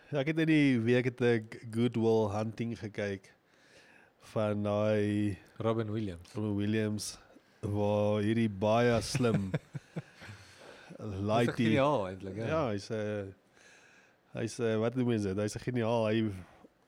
Ja, 0.08 0.22
ek 0.22 0.32
het 0.32 0.38
in 0.46 0.48
die 0.50 0.78
week 0.80 1.10
het 1.10 1.20
ek 1.26 1.58
Goodwill 1.74 2.30
Hunting 2.32 2.72
gekyk 2.80 3.28
van 4.32 4.62
daai 4.64 5.36
Robin 5.60 5.90
Williams. 5.92 6.32
Robin 6.34 6.56
Williams 6.56 7.10
waar 7.60 8.22
hierdie 8.24 8.48
baie 8.48 8.96
slim 9.02 9.50
laaitie. 11.28 11.72
Ja, 11.76 11.90
eintlik. 12.08 12.38
Ja, 12.40 12.62
hy's 12.72 12.88
'n 12.90 13.34
Hy's 14.36 14.58
uh, 14.60 14.76
wat 14.82 14.96
noem 14.98 15.14
mense? 15.14 15.32
Hy's 15.32 15.56
'n 15.56 15.64
geniaal. 15.64 16.06
Hy 16.08 16.16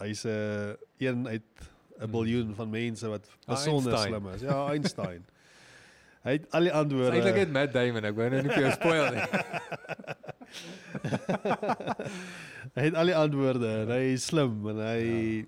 hy's 0.05 0.25
'n 0.25 0.33
uh, 0.33 0.75
een 1.01 1.29
uit 1.29 1.49
'n 2.01 2.05
hmm. 2.05 2.11
biljoen 2.13 2.55
van 2.55 2.71
mense 2.71 3.09
wat 3.09 3.25
ah, 3.29 3.55
besonder 3.55 3.99
slim 3.99 4.29
is. 4.35 4.41
Ja, 4.41 4.67
Einstein. 4.75 5.25
hy 6.23 6.33
het 6.37 6.51
al 6.53 6.69
die 6.69 6.73
antwoorde. 6.73 7.17
Eintlik 7.17 7.41
het 7.45 7.53
Matt 7.53 7.73
Damon, 7.73 8.05
ek 8.05 8.17
wou 8.17 8.29
nou 8.29 8.43
nie 8.45 8.53
vir 8.53 8.65
jou 8.67 8.73
spoil 8.77 9.07
nie. 9.17 9.25
hy 12.77 12.85
het 12.91 12.99
al 13.01 13.13
die 13.13 13.17
antwoorde. 13.17 13.71
Hy 13.89 14.03
is 14.17 14.29
slim 14.29 14.61
en 14.75 14.83
hy 14.85 15.01
ja. 15.01 15.47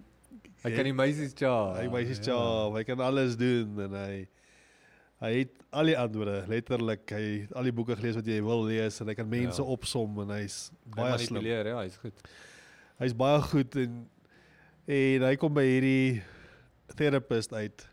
hy 0.64 0.72
kan 0.76 0.88
die 0.88 0.96
meisies 0.96 1.36
ja. 1.36 1.56
Hy 1.76 1.90
meisies 1.92 2.24
ja. 2.24 2.40
Hy 2.72 2.84
kan 2.88 3.04
alles 3.04 3.36
doen 3.36 3.84
en 3.84 3.98
hy 4.00 4.14
hy 5.22 5.32
het 5.42 5.52
al 5.70 5.88
die 5.92 5.98
antwoorde 5.98 6.40
letterlik 6.50 7.12
hy 7.14 7.22
het 7.44 7.54
al 7.56 7.68
die 7.68 7.74
boeke 7.74 7.96
gelees 7.98 8.18
wat 8.18 8.28
jy 8.28 8.40
wil 8.44 8.64
lees 8.66 8.98
en 9.00 9.10
hy 9.12 9.14
kan 9.18 9.28
mense 9.30 9.62
ja. 9.62 9.68
opsom 9.76 10.18
en 10.24 10.34
hy's 10.34 10.64
baie 10.96 11.18
slim 11.22 11.46
ja 11.46 11.62
hy's 11.78 11.98
goed 12.02 12.26
hy's 13.02 13.14
baie 13.16 13.42
goed 13.52 13.78
en 13.84 14.02
en 14.90 15.26
hy 15.28 15.34
kom 15.38 15.54
by 15.54 15.64
hierdie 15.68 16.22
therapist 16.98 17.54
uit 17.54 17.86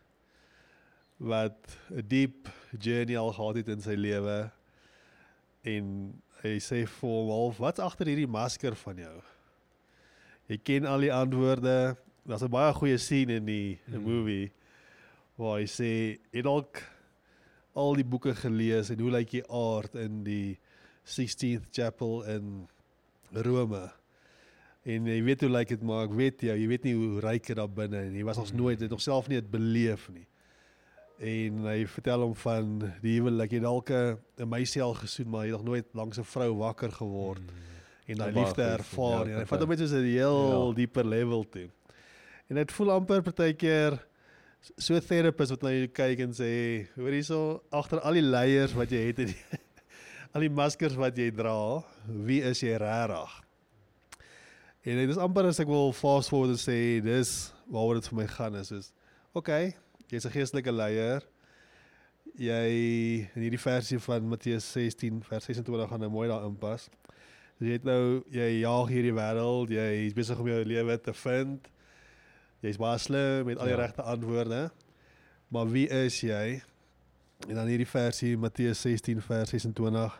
wat 1.20 1.78
'n 1.94 2.08
diep 2.08 2.50
journey 2.74 3.18
al 3.18 3.34
gehad 3.36 3.62
het 3.62 3.70
in 3.76 3.82
sy 3.86 3.94
lewe 3.94 4.40
en 5.70 6.14
hy 6.42 6.56
sê 6.64 6.86
vir 6.88 7.10
hom 7.10 7.30
half 7.36 7.60
wat's 7.60 7.84
agter 7.84 8.10
hierdie 8.10 8.30
masker 8.40 8.76
van 8.86 8.98
jou 9.06 9.18
jy 10.50 10.58
ken 10.58 10.88
al 10.90 11.04
die 11.06 11.14
antwoorde 11.14 11.96
daar's 12.26 12.44
'n 12.44 12.50
baie 12.52 12.74
goeie 12.74 12.98
scene 12.98 13.38
in 13.38 13.46
die 13.46 13.78
hmm. 13.86 14.02
movie 14.02 14.52
waar 15.38 15.60
hy 15.60 15.68
sê 15.70 16.18
dit 16.32 16.44
dalk 16.44 16.82
al 17.74 17.96
die 17.96 18.06
boeke 18.06 18.34
gelees 18.36 18.90
en 18.90 19.00
hoe 19.00 19.12
lyk 19.12 19.32
die 19.32 19.46
aard 19.46 19.96
in 19.96 20.24
die 20.24 20.58
16th 21.06 21.70
chapel 21.72 22.24
in 22.30 22.68
Rome. 23.34 23.90
En 24.90 25.06
jy 25.10 25.20
weet 25.26 25.44
hoe 25.46 25.52
lyk 25.52 25.74
dit 25.76 25.86
maar 25.86 26.08
ek 26.08 26.16
weet 26.18 26.44
jy, 26.48 26.56
jy 26.64 26.68
weet 26.72 26.88
nie 26.88 26.96
hoe 26.98 27.22
ryk 27.24 27.50
dit 27.52 27.60
daar 27.60 27.72
binne 27.72 28.06
en 28.08 28.16
jy 28.16 28.26
was 28.28 28.40
ons 28.42 28.54
hmm. 28.54 28.64
nooit 28.64 28.82
dit 28.82 28.92
nog 28.92 29.02
self 29.04 29.30
nie 29.30 29.40
het 29.40 29.50
beleef 29.52 30.08
nie. 30.14 30.26
En 31.20 31.66
hy 31.68 31.80
vertel 31.92 32.24
hom 32.24 32.36
van 32.46 32.78
die 33.04 33.18
huwelik, 33.18 33.58
jy 33.58 33.64
dalk 33.64 33.92
'n 33.92 34.48
meisie 34.48 34.82
al 34.82 34.96
gesoen 34.96 35.30
maar 35.30 35.46
jy 35.46 35.52
het 35.52 35.60
nog 35.60 35.68
nooit 35.68 35.88
langs 35.94 36.20
'n 36.20 36.24
vrou 36.24 36.54
wakker 36.64 36.92
geword 36.92 37.44
hmm. 37.44 37.68
en 38.08 38.18
daai 38.18 38.32
liefde 38.34 38.64
ervaar. 38.64 39.28
Ja, 39.28 39.40
hy 39.44 39.46
vat 39.46 39.60
hom 39.60 39.70
net 39.70 39.80
so 39.80 40.00
'n 40.00 40.06
heel 40.06 40.70
ja. 40.70 40.76
dieper 40.76 41.06
level 41.06 41.44
toe. 41.44 41.70
En 42.50 42.56
dit 42.56 42.72
voel 42.72 42.92
amper 42.92 43.22
partykeer 43.22 44.00
so 44.78 44.96
'n 44.96 45.02
therapist 45.02 45.52
wat 45.52 45.64
na 45.64 45.72
jou 45.74 45.88
kyk 45.88 46.20
en 46.20 46.34
sê, 46.36 46.88
hoor 46.96 47.16
hierso 47.16 47.62
agter 47.72 48.00
al 48.02 48.14
die 48.14 48.26
leiers 48.26 48.74
wat 48.76 48.92
jy 48.92 49.02
het 49.10 49.20
en 49.20 49.34
al 50.34 50.42
die 50.46 50.54
maskers 50.54 50.96
wat 51.00 51.18
jy 51.18 51.32
dra, 51.32 51.84
wie 52.08 52.42
is 52.42 52.62
jy 52.62 52.76
regtig? 52.78 53.32
En 54.84 54.96
dit 54.98 55.10
is 55.10 55.20
amper 55.20 55.50
as 55.50 55.60
ek 55.60 55.68
wil 55.68 55.92
fast 55.94 56.32
forward 56.32 56.56
en 56.56 56.60
sê 56.62 57.02
dis 57.04 57.52
waaroor 57.70 58.00
dit 58.00 58.08
vir 58.10 58.18
my 58.22 58.28
gaan 58.28 58.56
is 58.60 58.72
is 58.72 58.92
okay, 59.38 59.76
jy's 60.10 60.26
'n 60.26 60.34
geestelike 60.34 60.72
leier. 60.72 61.24
Jy 62.40 63.28
in 63.36 63.42
hierdie 63.44 63.60
versie 63.60 64.00
van 64.00 64.28
Matteus 64.28 64.66
16 64.72 65.24
vers 65.24 65.46
26 65.46 65.90
gaan 65.90 66.00
nou 66.00 66.10
mooi 66.10 66.30
daarin 66.30 66.56
pas. 66.56 66.90
Jy 67.60 67.76
het 67.76 67.84
nou 67.84 68.24
jy 68.32 68.62
jaag 68.62 68.88
hierdie 68.88 69.14
wêreld, 69.14 69.70
jy 69.76 70.08
is 70.08 70.16
besig 70.16 70.40
om 70.40 70.48
jou 70.48 70.64
lewe 70.64 70.98
te 70.98 71.14
vind. 71.14 71.68
Jy's 72.60 72.80
baie 72.80 73.00
slim 73.00 73.46
met 73.48 73.60
al 73.60 73.70
die 73.70 73.76
ja. 73.76 73.80
regte 73.80 74.04
antwoorde. 74.04 74.66
Maar 75.50 75.70
wie 75.72 75.88
is 75.88 76.20
jy? 76.22 76.60
En 77.48 77.56
dan 77.56 77.70
hierdie 77.72 77.88
versie 77.88 78.36
Matteus 78.38 78.82
16 78.82 79.22
vers 79.24 79.50
26. 79.50 80.18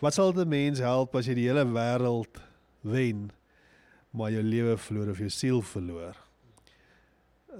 Wat 0.00 0.16
sal 0.16 0.32
dit 0.32 0.48
mens 0.48 0.80
help 0.80 1.14
as 1.20 1.28
jy 1.28 1.36
die 1.36 1.44
hele 1.50 1.66
wêreld 1.68 2.40
wen, 2.88 3.28
maar 4.16 4.32
jou 4.32 4.42
lewe 4.42 4.78
verloor 4.80 5.12
of 5.12 5.20
jou 5.20 5.28
siel 5.28 5.62
verloor? 5.74 6.16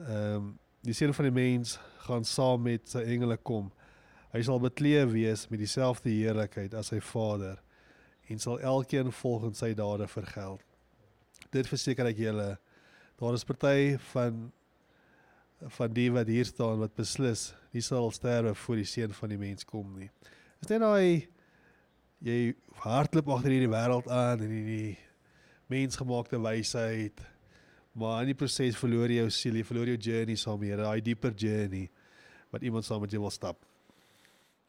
Ehm 0.07 0.41
um, 0.41 0.51
die 0.81 0.95
seun 0.97 1.13
van 1.13 1.27
die 1.29 1.35
mens 1.37 1.75
gaan 2.07 2.25
saam 2.25 2.63
met 2.65 2.89
sy 2.89 3.03
engele 3.13 3.37
kom. 3.37 3.67
Hy 4.33 4.41
sal 4.47 4.63
bekleë 4.63 5.03
wees 5.11 5.43
met 5.51 5.61
dieselfde 5.61 6.09
heerlikheid 6.09 6.73
as 6.73 6.89
sy 6.95 7.03
Vader 7.05 7.59
en 8.33 8.41
sal 8.41 8.63
elkeen 8.65 9.11
volgens 9.13 9.61
sy 9.61 9.75
dade 9.77 10.07
vergeld. 10.09 10.65
Dit 11.53 11.69
verseker 11.69 12.09
ek 12.09 12.23
julle 12.25 12.49
Daar 13.21 13.37
is 13.37 13.45
party 13.45 13.99
van 14.13 14.49
van 15.61 15.93
die 15.93 16.09
wat 16.09 16.29
hier 16.33 16.47
staan 16.49 16.79
wat 16.81 16.95
beslis 16.97 17.51
nie 17.75 17.83
sal 17.85 18.09
sterwe 18.17 18.55
voor 18.57 18.79
die 18.81 18.89
seun 18.89 19.13
van 19.13 19.29
die 19.29 19.37
mens 19.39 19.67
kom 19.69 19.91
nie. 19.99 20.09
Is 20.65 20.71
net 20.73 20.81
daai 20.81 21.29
jy 22.25 22.55
hardloop 22.81 23.29
agter 23.35 23.53
hierdie 23.53 23.69
wêreld 23.69 24.09
aan 24.09 24.41
en 24.47 24.55
hierdie 24.55 24.97
mensgemaakte 25.69 26.41
wysheid 26.41 27.21
maar 27.93 28.23
in 28.23 28.31
die 28.31 28.39
proses 28.39 28.79
verloor 28.79 29.11
jy 29.11 29.19
jou 29.19 29.31
siel, 29.35 29.59
jy 29.59 29.67
verloor 29.67 29.91
jou 29.93 29.99
journey 30.11 30.39
saam 30.39 30.61
met 30.61 30.71
Here, 30.71 30.85
daai 30.87 31.03
dieper 31.05 31.35
journey 31.35 31.89
wat 32.51 32.65
iemand 32.67 32.87
saam 32.87 33.03
met 33.03 33.13
jou 33.13 33.23
wil 33.23 33.35
stap. 33.35 33.61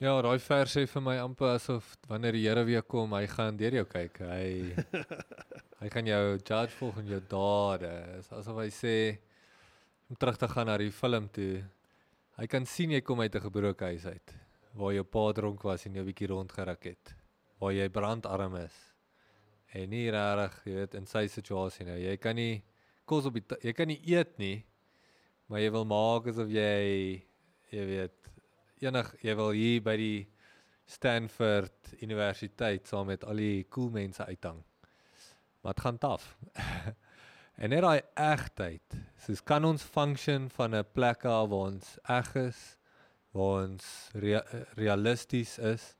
Ja, 0.01 0.15
daai 0.25 0.39
vers 0.41 0.72
sê 0.74 0.81
vir 0.89 1.01
my 1.05 1.13
amper 1.22 1.51
asof 1.60 1.91
wanneer 2.10 2.34
die 2.34 2.48
Here 2.48 2.63
weer 2.65 2.81
kom, 2.81 3.12
hy 3.13 3.27
gaan 3.29 3.58
deur 3.60 3.75
jou 3.77 3.84
kyk. 3.86 4.15
Hy 4.25 4.46
hy 5.84 5.89
gaan 5.93 6.08
jou 6.10 6.22
judge 6.39 6.74
volgens 6.79 7.12
jou 7.12 7.20
dade. 7.29 7.91
Dis 8.15 8.31
asof 8.34 8.58
hy 8.58 8.72
sê 8.74 8.93
om 10.10 10.17
terug 10.17 10.39
te 10.41 10.50
gaan 10.50 10.72
na 10.72 10.79
die 10.81 10.89
film 10.89 11.27
toe. 11.29 11.62
Hy 12.39 12.50
kan 12.50 12.65
sien 12.65 12.96
jy 12.96 13.03
kom 13.05 13.22
uit 13.22 13.29
'n 13.38 13.46
gebroke 13.46 13.91
huis 13.91 14.08
uit 14.10 14.34
waar 14.74 14.96
jou 14.98 15.05
pa 15.05 15.27
dronk 15.38 15.62
was 15.70 15.86
en 15.86 16.01
jou 16.01 16.08
bietjie 16.10 16.31
rondgeruk 16.34 16.89
het. 16.89 17.13
Waar 17.62 17.77
jy 17.77 17.88
brandarm 17.93 18.58
is. 18.58 18.81
En 19.77 19.86
nie 19.93 20.10
regtig, 20.10 20.58
jy 20.65 20.79
weet, 20.79 20.98
in 20.98 21.05
sy 21.05 21.27
situasie 21.27 21.86
nou. 21.86 22.00
Jy 22.01 22.17
kan 22.17 22.36
nie 22.41 22.63
kos 23.05 23.29
op 23.29 23.38
die 23.38 23.46
jy 23.62 23.77
kan 23.77 23.93
nie 23.93 24.01
eet 24.01 24.34
nie. 24.41 24.65
Maar 25.46 25.62
jy 25.62 25.70
wil 25.77 25.86
maak 25.86 26.34
asof 26.34 26.50
jy 26.50 27.22
jy 27.70 27.86
weet 27.86 28.30
enig 28.81 29.13
jy 29.21 29.35
wil 29.38 29.51
hier 29.55 29.81
by 29.85 29.95
die 30.00 30.27
Stanford 30.89 31.93
Universiteit 32.01 32.88
saam 32.89 33.07
met 33.11 33.23
al 33.23 33.39
die 33.39 33.63
cool 33.69 33.91
mense 33.93 34.25
uithang. 34.25 34.59
Wat 35.61 35.79
gaan 35.79 36.00
taaf? 36.01 36.25
en 37.61 37.69
net 37.69 37.85
daai 37.85 38.01
egtheid. 38.17 38.97
Soos 39.21 39.43
kan 39.45 39.65
ons 39.67 39.83
function 39.83 40.50
van 40.50 40.75
'n 40.75 40.85
plek 40.93 41.25
af 41.25 41.50
waar 41.50 41.71
ons 41.71 41.97
eg 42.09 42.35
is, 42.35 42.61
waar 43.31 43.67
ons 43.67 43.85
rea 44.13 44.41
realisties 44.75 45.57
is 45.59 45.95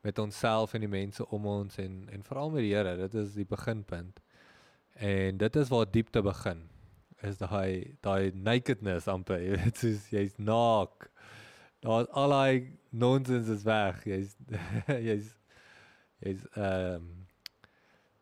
met 0.00 0.18
onsself 0.18 0.74
en 0.74 0.80
die 0.80 0.88
mense 0.88 1.26
om 1.28 1.46
ons 1.46 1.76
en 1.78 2.08
en 2.12 2.22
veral 2.22 2.50
met 2.50 2.64
die 2.64 2.74
Here. 2.74 2.96
Dit 2.96 3.14
is 3.14 3.34
die 3.34 3.48
beginpunt. 3.48 4.20
En 4.94 5.36
dit 5.36 5.56
is 5.56 5.68
waar 5.68 5.90
diepte 5.90 6.22
begin. 6.22 6.68
Is 7.22 7.36
daai 7.40 7.96
daai 8.00 8.32
nakedness 8.34 9.08
amper, 9.08 9.40
jy 9.40 9.56
weet, 9.56 9.76
soos 9.76 10.08
jy's 10.12 10.36
naak. 10.38 11.10
Daar's 11.80 12.08
al 12.12 12.34
daai 12.34 12.78
nonsens 12.90 13.48
is 13.48 13.62
weg. 13.62 14.04
Jy's 14.04 14.36
jy's 15.08 15.34
jy's 16.24 16.44
ehm 16.54 16.96
um, 16.96 17.08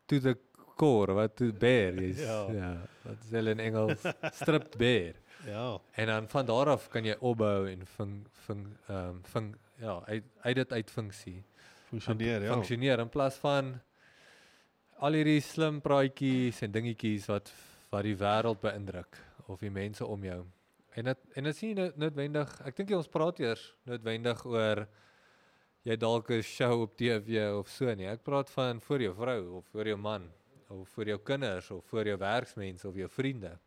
to 0.09 0.21
the 0.21 0.37
core, 0.79 1.15
wat 1.15 1.37
to 1.37 1.53
bear 1.53 1.95
is. 2.03 2.21
Ja. 2.29 2.50
ja. 2.53 2.75
Wat 3.03 3.25
is 3.25 3.31
hulle 3.31 3.50
in 3.50 3.61
Engels? 3.61 4.05
Stripped 4.33 4.79
bear. 4.79 5.15
Ja. 5.47 5.81
En 5.95 6.07
dan 6.07 6.29
van 6.29 6.47
daar 6.47 6.69
af 6.69 6.88
kan 6.88 7.05
jy 7.05 7.15
opbou 7.21 7.69
en 7.71 7.87
fun 7.87 8.27
fun 8.33 8.65
ehm 8.88 9.09
um, 9.09 9.21
fun 9.25 9.55
ja, 9.79 10.03
uit 10.05 10.25
uit 10.43 10.55
dit 10.55 10.73
uit 10.73 10.91
funksie 10.91 11.45
funksioneer, 11.88 12.43
ja. 12.43 12.53
Funksioneer 12.53 12.99
in 12.99 13.09
plaas 13.09 13.38
van 13.43 13.73
al 14.99 15.17
hierdie 15.19 15.41
slim 15.45 15.81
praatjies 15.81 16.61
en 16.67 16.75
dingetjies 16.75 17.29
wat 17.31 17.53
wat 17.93 18.05
die 18.05 18.17
wêreld 18.21 18.61
beïndruk 18.61 19.21
of 19.47 19.62
die 19.65 19.73
mense 19.73 20.05
om 20.05 20.25
jou. 20.25 20.43
En 20.99 21.05
dit 21.05 21.37
en 21.38 21.47
dit 21.47 21.55
is 21.55 21.61
nie 21.62 21.90
noodwendig, 22.00 22.55
ek 22.67 22.81
dink 22.81 22.90
jy 22.90 22.99
ons 22.99 23.11
praat 23.12 23.38
eers 23.43 23.62
noodwendig 23.87 24.40
oor 24.49 24.83
jy 25.87 25.97
dalk 25.97 26.31
'n 26.35 26.43
show 26.43 26.83
op 26.83 26.97
TV 26.99 27.45
of 27.55 27.69
so 27.71 27.95
nie. 27.95 28.09
Ek 28.09 28.25
praat 28.25 28.50
van 28.50 28.81
vir 28.81 29.07
jou 29.07 29.14
vrou 29.14 29.40
of 29.59 29.67
vir 29.73 29.93
jou 29.93 29.97
man 29.97 30.28
of 30.69 30.88
vir 30.97 31.14
jou 31.14 31.19
kinders 31.19 31.71
of 31.71 31.85
vir 31.93 32.12
jou 32.12 32.19
werksmense 32.19 32.88
of 32.88 32.97
jou 32.97 33.09
vriende. 33.09 33.59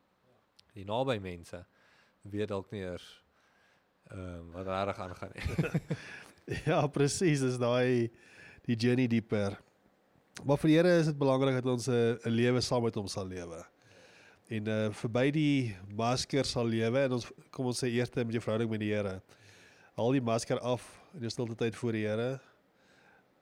Die 0.76 0.86
naby 0.86 1.20
mense 1.20 1.66
weet 2.24 2.50
dalk 2.50 2.72
nie 2.72 2.84
eers 2.84 3.08
ehm 4.12 4.40
um, 4.40 4.52
wat 4.52 4.68
reg 4.68 5.00
aangaan 5.00 5.32
nie. 5.36 5.98
Ja, 6.66 6.88
presies, 6.88 7.40
dis 7.40 7.58
daai 7.62 8.10
die 8.66 8.76
journey 8.76 9.08
dieper. 9.08 9.56
Maar 10.44 10.58
vir 10.58 10.68
die 10.68 10.76
Here 10.76 10.96
is 11.00 11.06
dit 11.06 11.18
belangrik 11.18 11.62
dat 11.62 11.70
ons 11.72 11.88
'n 11.88 12.18
lewe 12.26 12.62
saam 12.62 12.84
met 12.84 12.96
hom 12.96 13.08
sal 13.08 13.28
lewe. 13.28 13.71
En 14.52 14.68
uh 14.68 14.88
verby 15.00 15.30
die 15.32 15.76
masker 15.96 16.48
sal 16.48 16.68
lewe 16.68 17.06
en 17.06 17.14
ons 17.16 17.28
kom 17.56 17.70
ons 17.72 17.78
sê 17.84 17.88
eers 17.88 18.12
met 18.20 18.36
jou 18.36 18.42
verhouding 18.44 18.72
met 18.72 18.82
die 18.84 18.90
Here. 18.92 19.22
Haal 19.96 20.18
die 20.18 20.24
masker 20.24 20.60
af 20.60 20.84
in 21.16 21.24
jou 21.24 21.32
stilte 21.32 21.56
tyd 21.56 21.78
voor 21.80 21.96
die 21.96 22.04
Here 22.04 22.32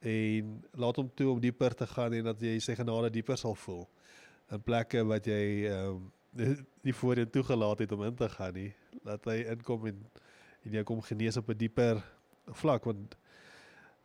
en 0.05 0.51
laat 0.79 0.99
hom 1.01 1.09
toe 1.11 1.31
om 1.31 1.39
dieper 1.41 1.73
te 1.75 1.87
gaan 1.89 2.13
en 2.13 2.29
dat 2.29 2.43
jy 2.45 2.53
sy 2.63 2.75
genade 2.77 3.09
dieper 3.11 3.37
sal 3.41 3.57
voel 3.57 3.87
in 4.53 4.61
plekke 4.63 5.01
wat 5.09 5.27
jy 5.27 5.43
ehm 5.69 5.97
um, 5.97 6.07
nie 6.85 6.93
voorheen 6.93 7.29
toegelaat 7.33 7.79
het 7.81 7.91
om 7.91 8.03
in 8.05 8.13
te 8.15 8.27
gaan 8.29 8.53
nie. 8.53 8.69
Laat 9.03 9.25
hy 9.25 9.39
inkom 9.49 9.87
en 9.89 10.03
en 10.67 10.75
jy 10.77 10.83
kom 10.85 11.01
genees 11.01 11.39
op 11.41 11.49
'n 11.49 11.57
dieper 11.57 12.03
vlak 12.61 12.85
want 12.85 13.17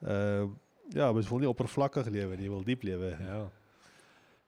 ehm 0.01 0.49
uh, 0.49 0.49
ja, 0.97 1.13
mens 1.13 1.29
wil 1.29 1.39
nie 1.39 1.49
oppervlakkig 1.49 2.09
lewe 2.09 2.37
nie, 2.37 2.49
jy 2.49 2.51
wil 2.51 2.65
diep 2.65 2.83
lewe. 2.83 3.13
Ja. 3.21 3.43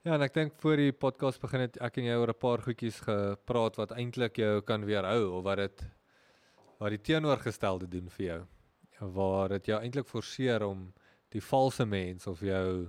Ja, 0.06 0.14
en 0.14 0.22
ek 0.22 0.36
dink 0.36 0.52
voor 0.62 0.78
die 0.78 0.92
podcast 0.94 1.40
begin 1.42 1.64
het 1.64 1.76
ek 1.82 1.96
en 1.98 2.04
jy 2.06 2.14
oor 2.14 2.30
'n 2.30 2.38
paar 2.38 2.60
goedjies 2.62 3.00
gepraat 3.02 3.74
wat 3.74 3.90
eintlik 3.90 4.36
jou 4.38 4.60
kan 4.62 4.84
weerhou 4.86 5.34
of 5.34 5.42
wat 5.42 5.58
dit 5.58 5.82
wat 6.78 6.90
die 6.94 7.00
teenoorgestelde 7.08 7.88
doen 7.90 8.06
vir 8.14 8.26
jou. 8.26 8.46
Waar 9.00 9.48
dit 9.48 9.66
jou 9.66 9.80
eintlik 9.80 10.06
forceer 10.06 10.62
om 10.62 10.92
die 11.34 11.40
valse 11.40 11.84
mens 11.84 12.26
of 12.26 12.38
jou 12.40 12.88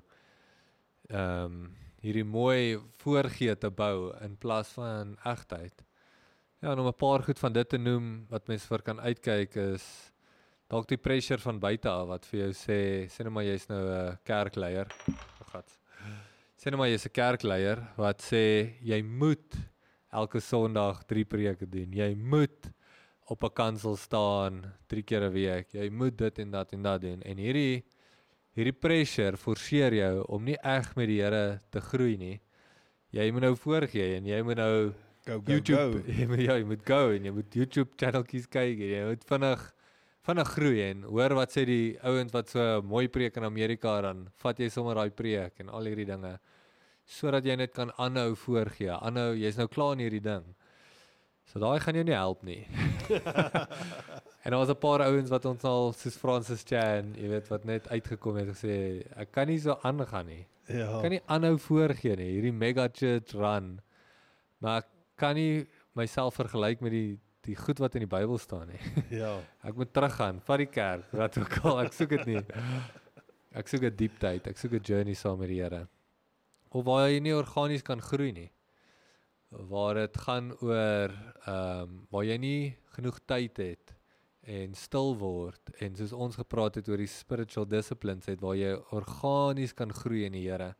ehm 1.09 1.45
um, 1.45 1.75
hierdie 2.05 2.23
mooi 2.23 2.77
voorgee 3.01 3.55
te 3.55 3.71
bou 3.71 4.13
in 4.21 4.37
plaas 4.37 4.69
van 4.77 5.17
egtheid. 5.25 5.83
Ja, 6.61 6.71
en 6.71 6.79
om 6.79 6.87
'n 6.87 6.93
paar 6.93 7.23
goed 7.23 7.39
van 7.39 7.53
dit 7.53 7.69
te 7.69 7.77
noem 7.77 8.27
wat 8.29 8.47
mense 8.47 8.67
vir 8.67 8.81
kan 8.81 8.99
uitkyk 8.99 9.55
is 9.55 10.13
dalk 10.69 10.87
die 10.87 11.01
pressure 11.01 11.41
van 11.41 11.59
buite 11.59 11.89
af 11.89 12.07
wat 12.07 12.25
vir 12.25 12.39
jou 12.39 12.53
sê, 12.53 13.09
sê 13.09 13.23
net 13.23 13.33
maar 13.33 13.43
jy's 13.43 13.67
nou 13.69 13.83
'n 13.89 14.17
kerkleier. 14.23 14.87
Oh 15.41 15.47
God. 15.51 15.86
Sê 16.57 16.71
net 16.73 16.79
maar 16.81 16.89
jy's 16.89 17.05
'n 17.05 17.13
kerkleier 17.13 17.79
wat 18.01 18.21
sê 18.25 18.73
jy 18.81 19.01
moet 19.05 19.57
elke 20.09 20.39
Sondag 20.41 21.03
3 21.05 21.25
preke 21.25 21.69
doen. 21.69 21.93
Jy 21.93 22.15
moet 22.15 22.71
op 23.29 23.43
'n 23.43 23.53
kansel 23.53 23.95
staan 23.95 24.73
3 24.87 25.03
keer 25.03 25.29
'n 25.29 25.33
week. 25.33 25.73
Jy 25.73 25.89
moet 25.89 26.17
dit 26.17 26.39
en 26.39 26.51
dat 26.51 26.73
en 26.73 26.81
dat 26.81 27.01
doen. 27.01 27.21
En 27.21 27.37
hierdie 27.37 27.85
hierdie 28.55 28.73
pressure 28.73 29.37
forceer 29.37 29.93
jou 29.93 30.25
om 30.27 30.43
nie 30.43 30.57
reg 30.63 30.95
met 30.95 31.07
die 31.07 31.21
Here 31.21 31.61
te 31.69 31.79
groei 31.79 32.17
nie. 32.17 32.41
Jy 33.11 33.31
moet 33.31 33.41
nou 33.41 33.55
voorgee 33.55 34.15
en 34.17 34.25
jy 34.25 34.41
moet 34.41 34.57
nou 34.57 34.93
Go 35.27 35.41
go 35.41 35.51
YouTube, 35.51 36.01
go. 36.01 36.11
jy 36.19 36.25
moet 36.25 36.39
ja, 36.39 36.55
jy 36.55 36.63
moet 36.63 36.85
go 36.85 37.11
en 37.11 37.23
jy 37.23 37.31
moet 37.31 37.53
YouTube 37.53 37.91
channeltjies 37.97 38.47
kyk 38.47 38.79
en 38.79 38.89
jy 38.89 39.05
moet 39.05 39.23
vinnig 39.23 39.73
vinnig 40.27 40.49
groei 40.51 40.81
en 40.89 41.03
hoor 41.07 41.35
wat 41.37 41.53
sê 41.55 41.63
die 41.67 41.97
ouens 42.03 42.33
wat 42.35 42.49
so 42.51 42.81
mooi 42.83 43.07
preek 43.07 43.37
in 43.39 43.47
Amerika 43.47 44.01
dan 44.03 44.25
vat 44.41 44.59
jy 44.59 44.67
sommer 44.71 44.95
daai 44.99 45.11
preek 45.15 45.61
en 45.63 45.69
al 45.69 45.87
hierdie 45.87 46.07
dinge 46.09 46.33
sodat 47.07 47.45
jy 47.47 47.55
net 47.55 47.73
kan 47.75 47.91
aanhou 47.97 48.35
voorgee. 48.35 48.91
Aanhou, 48.91 49.31
jy's 49.39 49.57
nou 49.59 49.67
klaar 49.71 49.95
in 49.95 50.03
hierdie 50.05 50.23
ding. 50.23 50.45
So 51.47 51.61
daai 51.63 51.79
gaan 51.79 51.95
jou 51.95 52.03
nie 52.03 52.15
help 52.15 52.43
nie. 52.43 52.65
en 54.43 54.51
daar 54.51 54.59
was 54.59 54.69
'n 54.69 54.79
paar 54.83 55.05
ouens 55.07 55.29
wat 55.31 55.45
ons 55.45 55.63
al 55.63 55.93
soos 55.93 56.17
Francis 56.19 56.63
Chan, 56.67 57.13
jy 57.15 57.29
weet 57.31 57.47
wat 57.47 57.65
net 57.65 57.87
uitgekom 57.87 58.35
het 58.35 58.51
gesê 58.51 59.07
ek 59.15 59.31
kan 59.31 59.47
nie 59.47 59.59
so 59.59 59.79
aangaan 59.83 60.27
nie. 60.27 60.43
Ja. 60.67 60.97
Ek 60.97 61.01
kan 61.07 61.15
nie 61.15 61.23
aanhou 61.25 61.55
voorgee 61.57 62.15
nie. 62.19 62.31
Hierdie 62.35 62.51
mega 62.51 62.89
church 62.91 63.31
run. 63.33 63.79
Maar 64.59 64.83
ek 64.83 64.91
kan 65.15 65.35
nie 65.35 65.67
myself 65.95 66.35
vergelyk 66.35 66.81
met 66.81 66.91
die 66.91 67.19
die 67.47 67.55
goed 67.55 67.79
wat 67.79 67.95
in 67.95 68.03
die 68.03 68.11
Bybel 68.11 68.37
staan 68.37 68.67
nie. 68.67 68.81
Ja. 69.21 69.37
Ek 69.63 69.75
moet 69.79 69.93
teruggaan, 69.93 70.41
vat 70.43 70.59
die 70.59 70.67
kerk, 70.67 71.07
wat 71.15 71.37
ook 71.39 71.59
al, 71.63 71.85
ek 71.85 71.93
soek 71.95 72.09
dit 72.17 72.25
nie. 72.25 72.41
Ek 73.55 73.71
soek 73.71 73.87
'n 73.87 73.95
diep 73.95 74.19
tyd, 74.19 74.47
ek 74.51 74.57
soek 74.59 74.73
'n 74.73 74.83
journey 74.83 75.15
saam 75.15 75.39
met 75.39 75.47
die 75.47 75.61
Here. 75.61 75.87
Of 76.69 76.85
waar 76.85 77.07
jy 77.09 77.19
nie 77.23 77.35
organies 77.35 77.85
kan 77.85 78.01
groei 78.03 78.31
nie. 78.35 78.49
Waar 79.49 80.01
dit 80.03 80.17
gaan 80.25 80.51
oor 80.59 81.13
ehm 81.47 81.83
um, 81.83 82.01
waar 82.11 82.25
jy 82.27 82.37
nie 82.37 82.61
genoeg 82.97 83.19
tyd 83.25 83.61
het 83.61 83.93
en 84.47 84.73
stil 84.75 85.13
word 85.19 85.71
en 85.83 85.95
soos 85.95 86.13
ons 86.15 86.35
gepraat 86.39 86.79
het 86.79 86.89
oor 86.89 86.99
die 86.99 87.11
spiritual 87.11 87.67
disciplines 87.67 88.27
het 88.31 88.41
waar 88.43 88.55
jy 88.55 88.73
organies 88.95 89.73
kan 89.75 89.91
groei 89.93 90.25
in 90.27 90.35
die 90.35 90.45
Here 90.47 90.73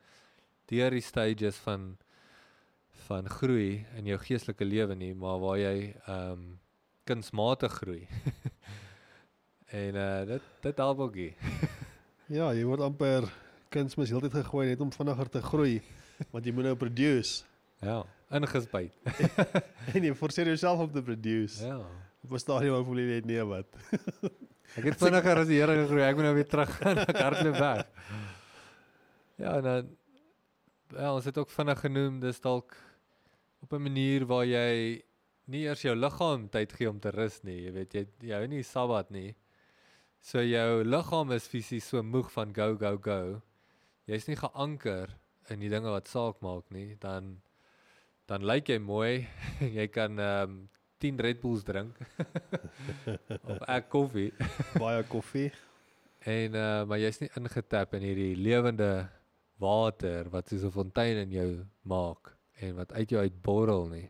deur 0.68 0.92
die 0.92 1.04
stages 1.04 1.60
van 1.64 1.96
van 3.08 3.28
groei 3.30 3.86
in 3.96 4.08
jou 4.10 4.18
geestelike 4.20 4.66
lewe 4.66 4.96
nie, 4.96 5.14
maar 5.16 5.40
waar 5.40 5.60
jy 5.62 5.76
ehm 5.94 6.32
um, 6.32 6.48
kunsmatig 7.08 7.72
groei. 7.72 8.02
en 9.82 9.96
uh 9.96 10.26
dit 10.28 10.48
dit 10.62 10.78
help 10.78 11.00
ook. 11.00 11.16
nie. 11.16 11.36
Ja, 12.28 12.50
jy 12.52 12.66
word 12.68 12.82
amper 12.84 13.30
kunsmis 13.70 14.10
heeltyd 14.10 14.34
gegooi 14.34 14.68
net 14.68 14.82
om 14.82 14.92
vinniger 14.92 15.30
te 15.30 15.42
groei 15.42 15.82
want 16.32 16.46
jy 16.46 16.52
moet 16.54 16.64
nou 16.64 16.76
produce 16.76 17.46
Ja, 17.86 18.02
ingespuit. 18.34 18.94
en 19.94 20.06
jy 20.08 20.14
forceer 20.18 20.50
jouself 20.50 20.82
om 20.88 20.92
te 20.92 21.04
produce. 21.06 21.66
Ja. 21.66 21.78
Op 22.26 22.32
'n 22.34 22.42
stadium 22.42 22.74
waar 22.74 22.86
voel 22.88 23.02
jy 23.04 23.08
net 23.12 23.26
nee 23.30 23.44
wat. 23.46 23.70
Ek 24.78 24.84
het 24.90 24.98
vinniger 24.98 25.38
as 25.44 25.48
die 25.48 25.60
Here 25.62 25.76
gegroei. 25.84 26.04
Ek 26.04 26.16
moet 26.18 26.26
nou 26.26 26.34
weer 26.36 26.50
terug 26.50 26.72
gaan. 26.82 26.98
Ek 27.12 27.22
hardloop 27.22 27.60
weg. 27.62 27.86
Ja, 29.38 29.58
en 29.58 29.64
dan 29.64 29.90
ja, 30.96 31.14
ons 31.14 31.26
het 31.26 31.38
ook 31.38 31.52
vinnig 31.54 31.80
genoem 31.80 32.20
dis 32.20 32.42
dalk 32.42 32.74
op 33.62 33.74
'n 33.74 33.82
manier 33.82 34.26
waar 34.26 34.46
jy 34.46 35.04
nie 35.46 35.64
eers 35.68 35.82
jou 35.82 35.96
liggaam 35.96 36.50
tyd 36.50 36.74
gee 36.74 36.90
om 36.90 37.00
te 37.00 37.12
rus 37.14 37.44
nie. 37.44 37.62
Jy 37.68 37.72
weet 37.72 37.94
jy 37.94 38.08
jy 38.22 38.34
hou 38.34 38.48
nie 38.48 38.64
Sabbat 38.64 39.12
nie. 39.12 39.36
So 40.20 40.42
jou 40.42 40.84
liggaam 40.84 41.32
is 41.32 41.48
fisies 41.48 41.88
so 41.88 42.02
moeg 42.04 42.32
van 42.32 42.54
go 42.54 42.76
go 42.76 42.98
go. 42.98 43.42
Jy's 44.08 44.24
nie 44.30 44.38
geanker 44.40 45.12
in 45.52 45.60
die 45.60 45.70
dinge 45.72 45.92
wat 45.92 46.08
saak 46.08 46.38
maak 46.40 46.70
nie, 46.72 46.96
dan 47.04 47.42
dan 48.28 48.44
lyk 48.48 48.70
jy 48.72 48.78
mooi. 48.80 49.28
jy 49.80 49.88
kan 49.92 50.16
ehm 50.16 50.52
um, 50.52 50.58
10 51.04 51.20
Red 51.22 51.42
Bulls 51.42 51.62
drink. 51.68 52.00
of 53.52 53.60
ek 53.68 53.90
koffie. 53.94 54.32
Baie 54.82 55.04
koffie. 55.12 55.50
En 56.24 56.56
uh 56.56 56.86
maar 56.88 57.02
jy's 57.04 57.20
nie 57.20 57.30
ingetap 57.36 57.98
in 58.00 58.06
hierdie 58.08 58.32
lewende 58.40 59.10
water 59.60 60.32
wat 60.32 60.48
soos 60.48 60.64
'n 60.64 60.72
fontein 60.72 61.20
in 61.26 61.36
jou 61.36 61.50
maak 61.84 62.32
en 62.64 62.80
wat 62.80 62.96
uit 62.96 63.12
jou 63.12 63.22
uitborrel 63.22 63.92
nie. 63.92 64.08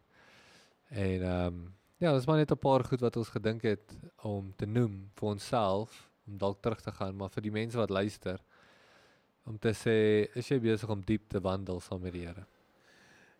En 0.94 1.26
ehm 1.26 1.48
um, 1.48 1.74
ja, 1.98 2.14
dis 2.14 2.30
maar 2.30 2.38
net 2.38 2.54
'n 2.54 2.66
paar 2.68 2.86
goed 2.86 3.02
wat 3.02 3.18
ons 3.18 3.34
gedink 3.34 3.66
het 3.66 3.98
om 4.22 4.54
te 4.56 4.70
noem 4.70 5.10
vir 5.18 5.30
onsself 5.30 6.06
om 6.28 6.38
dalk 6.38 6.62
terug 6.62 6.82
te 6.82 6.92
gaan, 6.92 7.16
maar 7.18 7.34
vir 7.34 7.50
die 7.50 7.56
mense 7.58 7.78
wat 7.78 7.90
luister 7.90 8.40
om 9.48 9.58
te 9.60 9.72
sê, 9.76 9.98
is 10.36 10.50
jy 10.52 10.60
besig 10.60 10.90
om 10.92 11.02
diep 11.08 11.30
te 11.32 11.42
wandel 11.44 11.80
saam 11.84 12.02
met 12.04 12.14
die 12.16 12.26
Here? 12.28 12.46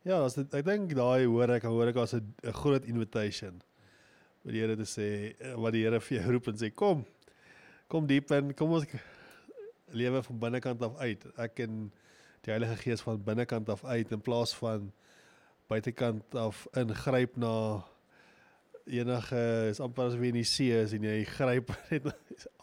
Ja, 0.08 0.22
as 0.24 0.38
dit, 0.38 0.54
ek 0.56 0.66
dink 0.66 0.96
daai 0.96 1.26
hoor 1.28 1.52
ek 1.58 1.68
hoor 1.68 1.92
ek 1.92 2.00
as 2.00 2.14
'n 2.16 2.54
groot 2.62 2.86
invitation. 2.86 3.62
Wat 4.44 4.54
die 4.54 4.62
Here 4.62 4.76
te 4.76 4.88
sê, 4.88 5.36
wat 5.56 5.74
die 5.74 5.84
Here 5.84 6.00
vir 6.00 6.22
jou 6.22 6.32
roep 6.32 6.48
en 6.48 6.56
sê 6.56 6.72
kom. 6.74 7.06
Kom 7.88 8.08
diep 8.08 8.32
in, 8.32 8.54
kom 8.54 8.72
ons 8.72 8.88
lewe 9.92 10.24
van 10.24 10.40
binnekant 10.40 10.82
af 10.82 10.96
uit. 10.98 11.26
Ek 11.38 11.60
en 11.60 11.92
die 12.42 12.52
Heilige 12.52 12.76
Gees 12.76 13.02
van 13.02 13.24
binnekant 13.24 13.70
af 13.70 13.84
uit 13.86 14.12
in 14.12 14.22
plaas 14.22 14.56
van 14.56 14.92
buitekant 15.68 16.36
af 16.36 16.68
ingryp 16.74 17.36
na 17.36 17.84
enige 18.86 19.70
is 19.70 19.80
amper 19.80 20.08
as 20.08 20.16
wie 20.16 20.32
in 20.32 20.40
die 20.40 20.48
see 20.48 20.72
is 20.72 20.94
en 20.96 21.04
jy 21.04 21.24
gryp 21.28 21.74
net 21.92 22.08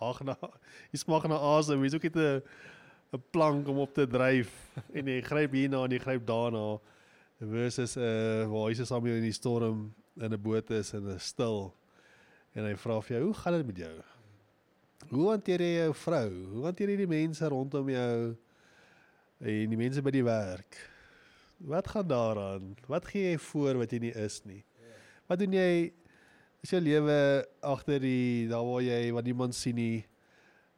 ag 0.00 0.22
na 0.24 0.36
jy 0.92 1.02
smag 1.02 1.26
na 1.28 1.36
asem, 1.36 1.84
jy's 1.84 1.96
ook 1.98 2.06
net 2.08 2.16
'n 2.16 2.42
'n 3.14 3.22
plank 3.30 3.68
om 3.68 3.78
op 3.78 3.94
te 3.94 4.06
dryf 4.06 4.50
en 4.96 5.06
jy 5.06 5.20
gryp 5.22 5.52
hierna 5.54 5.84
en 5.86 5.92
jy 5.94 6.00
gryp 6.02 6.26
daarna 6.26 6.80
versus 7.38 7.96
uh 7.96 8.46
waar 8.50 8.68
hy 8.68 8.74
se 8.74 8.86
saam 8.88 9.06
in 9.06 9.22
die 9.22 9.34
storm 9.34 9.92
in 10.18 10.32
'n 10.32 10.42
boot 10.42 10.70
is 10.70 10.94
en 10.94 11.06
is 11.14 11.30
stil 11.30 11.74
en 12.54 12.66
hy 12.66 12.74
vra 12.78 13.00
vir 13.02 13.16
jou, 13.16 13.24
"Hoe 13.26 13.34
gaan 13.34 13.56
dit 13.58 13.66
met 13.66 13.76
jou? 13.76 13.96
Hoe 15.10 15.28
hanteer 15.30 15.60
jy 15.60 15.74
jou 15.84 15.94
vrou? 15.94 16.30
Hoe 16.54 16.64
hanteer 16.64 16.88
jy 16.88 16.96
die 16.96 17.06
mense 17.06 17.48
rondom 17.48 17.88
jou 17.88 18.36
en 19.40 19.70
die 19.70 19.76
mense 19.76 20.02
by 20.02 20.10
die 20.10 20.24
werk? 20.24 20.76
Wat 21.58 21.88
gaan 21.88 22.08
daaraan? 22.08 22.76
Wat 22.86 23.04
gee 23.04 23.30
jy 23.30 23.38
voor 23.38 23.74
wat 23.74 23.90
jy 23.90 23.98
nie 23.98 24.14
is 24.14 24.44
nie? 24.44 24.64
Wat 25.28 25.38
doen 25.38 25.52
jy 25.52 25.92
is 26.62 26.70
jou 26.70 26.80
lewe 26.80 27.46
agter 27.62 28.00
die 28.00 28.48
daar 28.48 28.64
waar 28.64 28.82
jy 28.82 29.12
wat 29.12 29.24
niemand 29.24 29.54
sien 29.54 29.74
nie? 29.74 30.06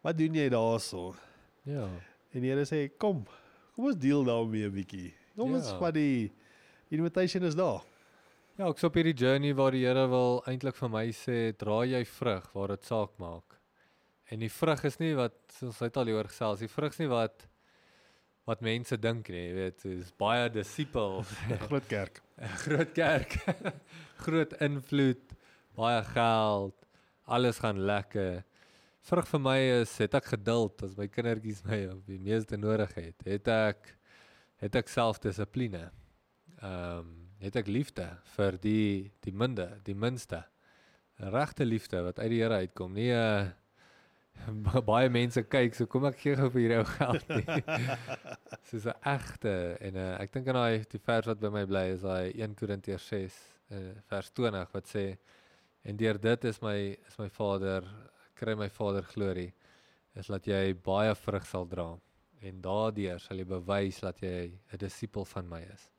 Wat 0.02 0.18
doen 0.18 0.34
jy 0.34 0.48
daarso?" 0.48 1.14
Ja. 1.62 1.88
En 2.36 2.42
die 2.44 2.50
Here 2.52 2.66
sê, 2.68 2.90
"Kom. 3.00 3.24
Kom 3.74 3.86
ons 3.90 3.96
deel 3.96 4.24
daarmee 4.24 4.66
'n 4.68 4.72
bietjie. 4.74 5.14
Kom 5.36 5.54
ons 5.54 5.70
Ja. 5.70 5.78
vat 5.78 5.94
die 5.94 6.30
invitation 6.90 7.42
is 7.44 7.54
daar. 7.54 7.82
Ja, 8.58 8.68
ek's 8.68 8.84
op 8.84 8.94
hierdie 8.94 9.14
journey 9.16 9.52
waar 9.54 9.70
die 9.70 9.84
Here 9.84 10.06
wil 10.08 10.42
eintlik 10.46 10.74
vir 10.76 10.88
my 10.88 11.08
sê, 11.12 11.56
dra 11.56 11.84
jy 11.84 12.04
vrug 12.04 12.52
waar 12.54 12.68
dit 12.68 12.84
saak 12.84 13.10
maak. 13.18 13.58
En 14.30 14.38
die 14.40 14.48
vrug 14.50 14.84
is 14.84 14.98
nie 14.98 15.14
wat 15.14 15.32
ons 15.62 15.78
het 15.78 15.96
al 15.96 16.06
hieroor 16.06 16.24
gesels, 16.28 16.58
die 16.60 16.68
vrug 16.68 16.90
is 16.92 16.98
nie 16.98 17.08
wat 17.08 17.46
wat 18.46 18.60
mense 18.62 18.96
dink 18.96 19.28
nie, 19.28 19.48
jy 19.48 19.54
weet, 19.54 19.84
is 19.86 20.12
baie 20.12 20.48
disipels, 20.48 21.26
Groot 21.68 21.86
kerk. 21.88 22.22
'n 22.38 22.46
groot 22.48 22.92
kerk, 22.94 23.32
groot 24.24 24.52
invloed, 24.60 25.32
baie 25.76 26.02
geld, 26.04 26.74
alles 27.26 27.58
gaan 27.58 27.78
lekker. 27.78 28.44
Vrug 29.06 29.28
vir 29.30 29.38
my 29.38 29.58
is 29.84 29.92
het 30.02 30.16
ek 30.18 30.32
geduld 30.32 30.82
as 30.82 30.96
my 30.98 31.06
kindertjies 31.06 31.60
my 31.68 31.76
op 31.92 32.08
die 32.10 32.18
meeste 32.18 32.56
nodig 32.58 32.90
het. 32.96 33.20
Het 33.22 33.50
ek 33.52 33.92
het 34.58 34.78
ek 34.80 34.90
selfdissipline. 34.90 35.84
Ehm 36.58 37.04
um, 37.04 37.14
het 37.36 37.52
ek 37.60 37.68
liefde 37.68 38.06
vir 38.32 38.56
die 38.58 39.12
die 39.22 39.32
minde, 39.32 39.66
die 39.84 39.94
minste. 39.94 40.40
Regte 41.20 41.66
liefde 41.68 42.00
wat 42.02 42.18
uit 42.18 42.30
die 42.32 42.40
Here 42.40 42.58
uitkom. 42.64 42.96
Nie 42.96 43.12
'n 44.48 44.64
uh, 44.66 44.80
baie 44.90 45.08
mense 45.08 45.42
kyk, 45.42 45.74
so 45.76 45.86
kom 45.86 46.08
ek 46.10 46.18
gee 46.24 46.34
gou 46.36 46.48
vir 46.50 46.60
hierdie 46.64 46.80
ou 46.80 46.88
geld 46.96 47.28
nie. 47.28 47.46
Soos 48.70 48.88
'n 48.90 48.98
egte 49.12 49.54
en 49.86 50.00
uh, 50.02 50.08
ek 50.18 50.32
dink 50.32 50.48
aan 50.48 50.58
daai 50.58 50.84
die 50.90 51.02
vers 51.06 51.30
wat 51.30 51.40
by 51.40 51.52
my 51.54 51.64
bly 51.64 51.84
is 51.94 52.02
daai 52.02 52.32
1 52.34 52.58
Korintiërs 52.58 53.06
6 53.12 53.38
uh, 53.70 53.94
vers 54.10 54.34
20 54.34 54.74
wat 54.74 54.90
sê 54.90 55.06
en 55.86 55.96
deur 55.96 56.18
dit 56.18 56.44
is 56.50 56.60
my 56.60 56.78
is 57.06 57.18
my 57.22 57.30
Vader 57.38 57.86
kry 58.36 58.54
my 58.54 58.68
Vader 58.68 59.06
glorie 59.08 59.52
is 60.16 60.28
dat 60.32 60.46
jy 60.48 60.74
baie 60.84 61.14
vrug 61.14 61.46
sal 61.48 61.66
dra 61.68 61.90
en 62.46 62.62
daardeur 62.64 63.20
sal 63.20 63.40
jy 63.40 63.46
bewys 63.48 64.00
dat 64.04 64.20
jy 64.22 64.52
'n 64.72 64.78
disipel 64.78 65.24
van 65.24 65.48
my 65.48 65.62
is. 65.74 65.90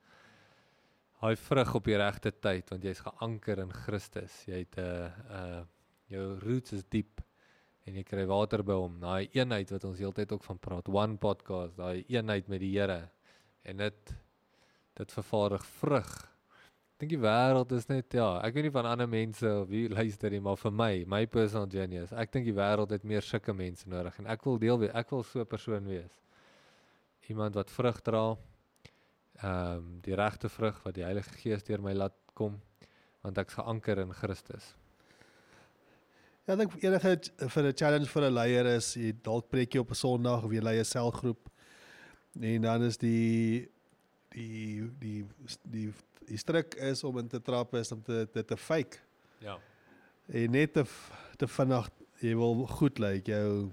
Hy 1.21 1.34
vrug 1.36 1.76
op 1.76 1.86
die 1.86 1.97
regte 1.97 2.32
tyd 2.32 2.69
want 2.69 2.84
jy's 2.84 3.02
geanker 3.02 3.60
in 3.60 3.71
Christus. 3.73 4.45
Jy 4.45 4.60
het 4.65 4.78
'n 4.78 4.82
uh, 4.82 5.12
uh 5.39 5.63
jou 6.08 6.39
roots 6.39 6.71
is 6.73 6.84
diep 6.84 7.21
en 7.86 7.95
jy 7.95 8.04
kry 8.04 8.26
water 8.26 8.63
by 8.63 8.73
hom. 8.73 9.00
Daai 9.00 9.30
eenheid 9.34 9.71
wat 9.71 9.84
ons 9.84 10.00
heeltyd 10.00 10.32
ook 10.32 10.43
van 10.43 10.60
praat, 10.60 10.88
one 10.88 11.17
podcast, 11.17 11.76
daai 11.78 12.06
eenheid 12.08 12.47
met 12.47 12.60
die 12.60 12.80
Here. 12.80 13.10
En 13.63 13.78
dit 13.78 14.15
dit 14.97 15.12
vervaardig 15.12 15.65
vrug. 15.65 16.37
Dink 16.98 17.12
die 17.14 17.20
wêreld 17.22 17.72
is 17.78 17.86
net 17.92 18.16
ja, 18.18 18.40
ek 18.42 18.56
weet 18.58 18.66
nie 18.66 18.74
van 18.74 18.88
ander 18.90 19.10
mense 19.10 19.46
of 19.46 19.68
wie 19.70 19.84
luister 19.90 20.34
nie, 20.34 20.40
maar 20.42 20.58
vir 20.58 20.74
my, 20.74 20.94
my 21.06 21.20
personal 21.30 21.68
journey 21.70 22.00
is 22.02 22.14
ek 22.18 22.32
dink 22.34 22.48
die 22.48 22.56
wêreld 22.58 22.96
het 22.96 23.06
meer 23.06 23.26
sulke 23.26 23.54
mense 23.54 23.86
nodig 23.90 24.18
en 24.18 24.30
ek 24.34 24.48
wil 24.48 24.58
deel 24.64 24.82
wees. 24.82 24.94
Ek 24.98 25.14
wil 25.14 25.22
so 25.24 25.44
'n 25.44 25.46
persoon 25.46 25.86
wees. 25.86 26.16
Iemand 27.30 27.54
wat 27.60 27.70
vrug 27.70 28.02
dra. 28.02 28.24
Ehm 29.44 29.78
um, 29.78 30.02
die 30.02 30.16
regte 30.18 30.50
vrug 30.50 30.82
wat 30.84 30.96
die 30.98 31.06
Heilige 31.06 31.38
Gees 31.38 31.64
deur 31.64 31.82
my 31.82 31.94
laat 31.94 32.18
kom 32.34 32.58
want 33.22 33.38
ek's 33.38 33.54
geanker 33.60 34.00
in 34.02 34.14
Christus. 34.14 34.74
Ja, 36.48 36.56
ek 36.56 36.64
dink 36.64 36.76
enige 36.82 37.14
vir 37.54 37.64
'n 37.64 37.78
challenge 37.78 38.10
vir 38.10 38.24
'n 38.24 38.34
leier 38.34 38.66
is 38.74 38.96
jy 38.96 39.14
dalk 39.22 39.50
preek 39.52 39.76
jy 39.76 39.82
op 39.86 39.92
'n 39.92 40.02
Sondag 40.02 40.44
of 40.44 40.52
jy 40.52 40.62
lei 40.62 40.80
'n 40.80 40.86
selgroep. 40.86 41.50
En 42.42 42.62
dan 42.62 42.82
is 42.82 42.98
die 42.98 43.70
die 44.36 44.84
die 45.00 45.26
die 45.63 45.88
die 46.28 46.38
stryk 46.38 46.76
is 46.76 47.04
om 47.08 47.18
in 47.22 47.28
te 47.32 47.40
trap 47.42 47.74
is 47.80 47.92
om 47.92 48.02
te 48.04 48.28
dit 48.34 48.48
te 48.48 48.58
fake. 48.58 48.98
Ja. 49.40 49.58
En 50.28 50.52
net 50.52 50.74
te 50.74 50.84
te 51.38 51.48
vinnig 51.48 51.90
jy 52.20 52.34
wil 52.36 52.66
goed 52.68 53.00
lyk 53.00 53.28
jou 53.30 53.72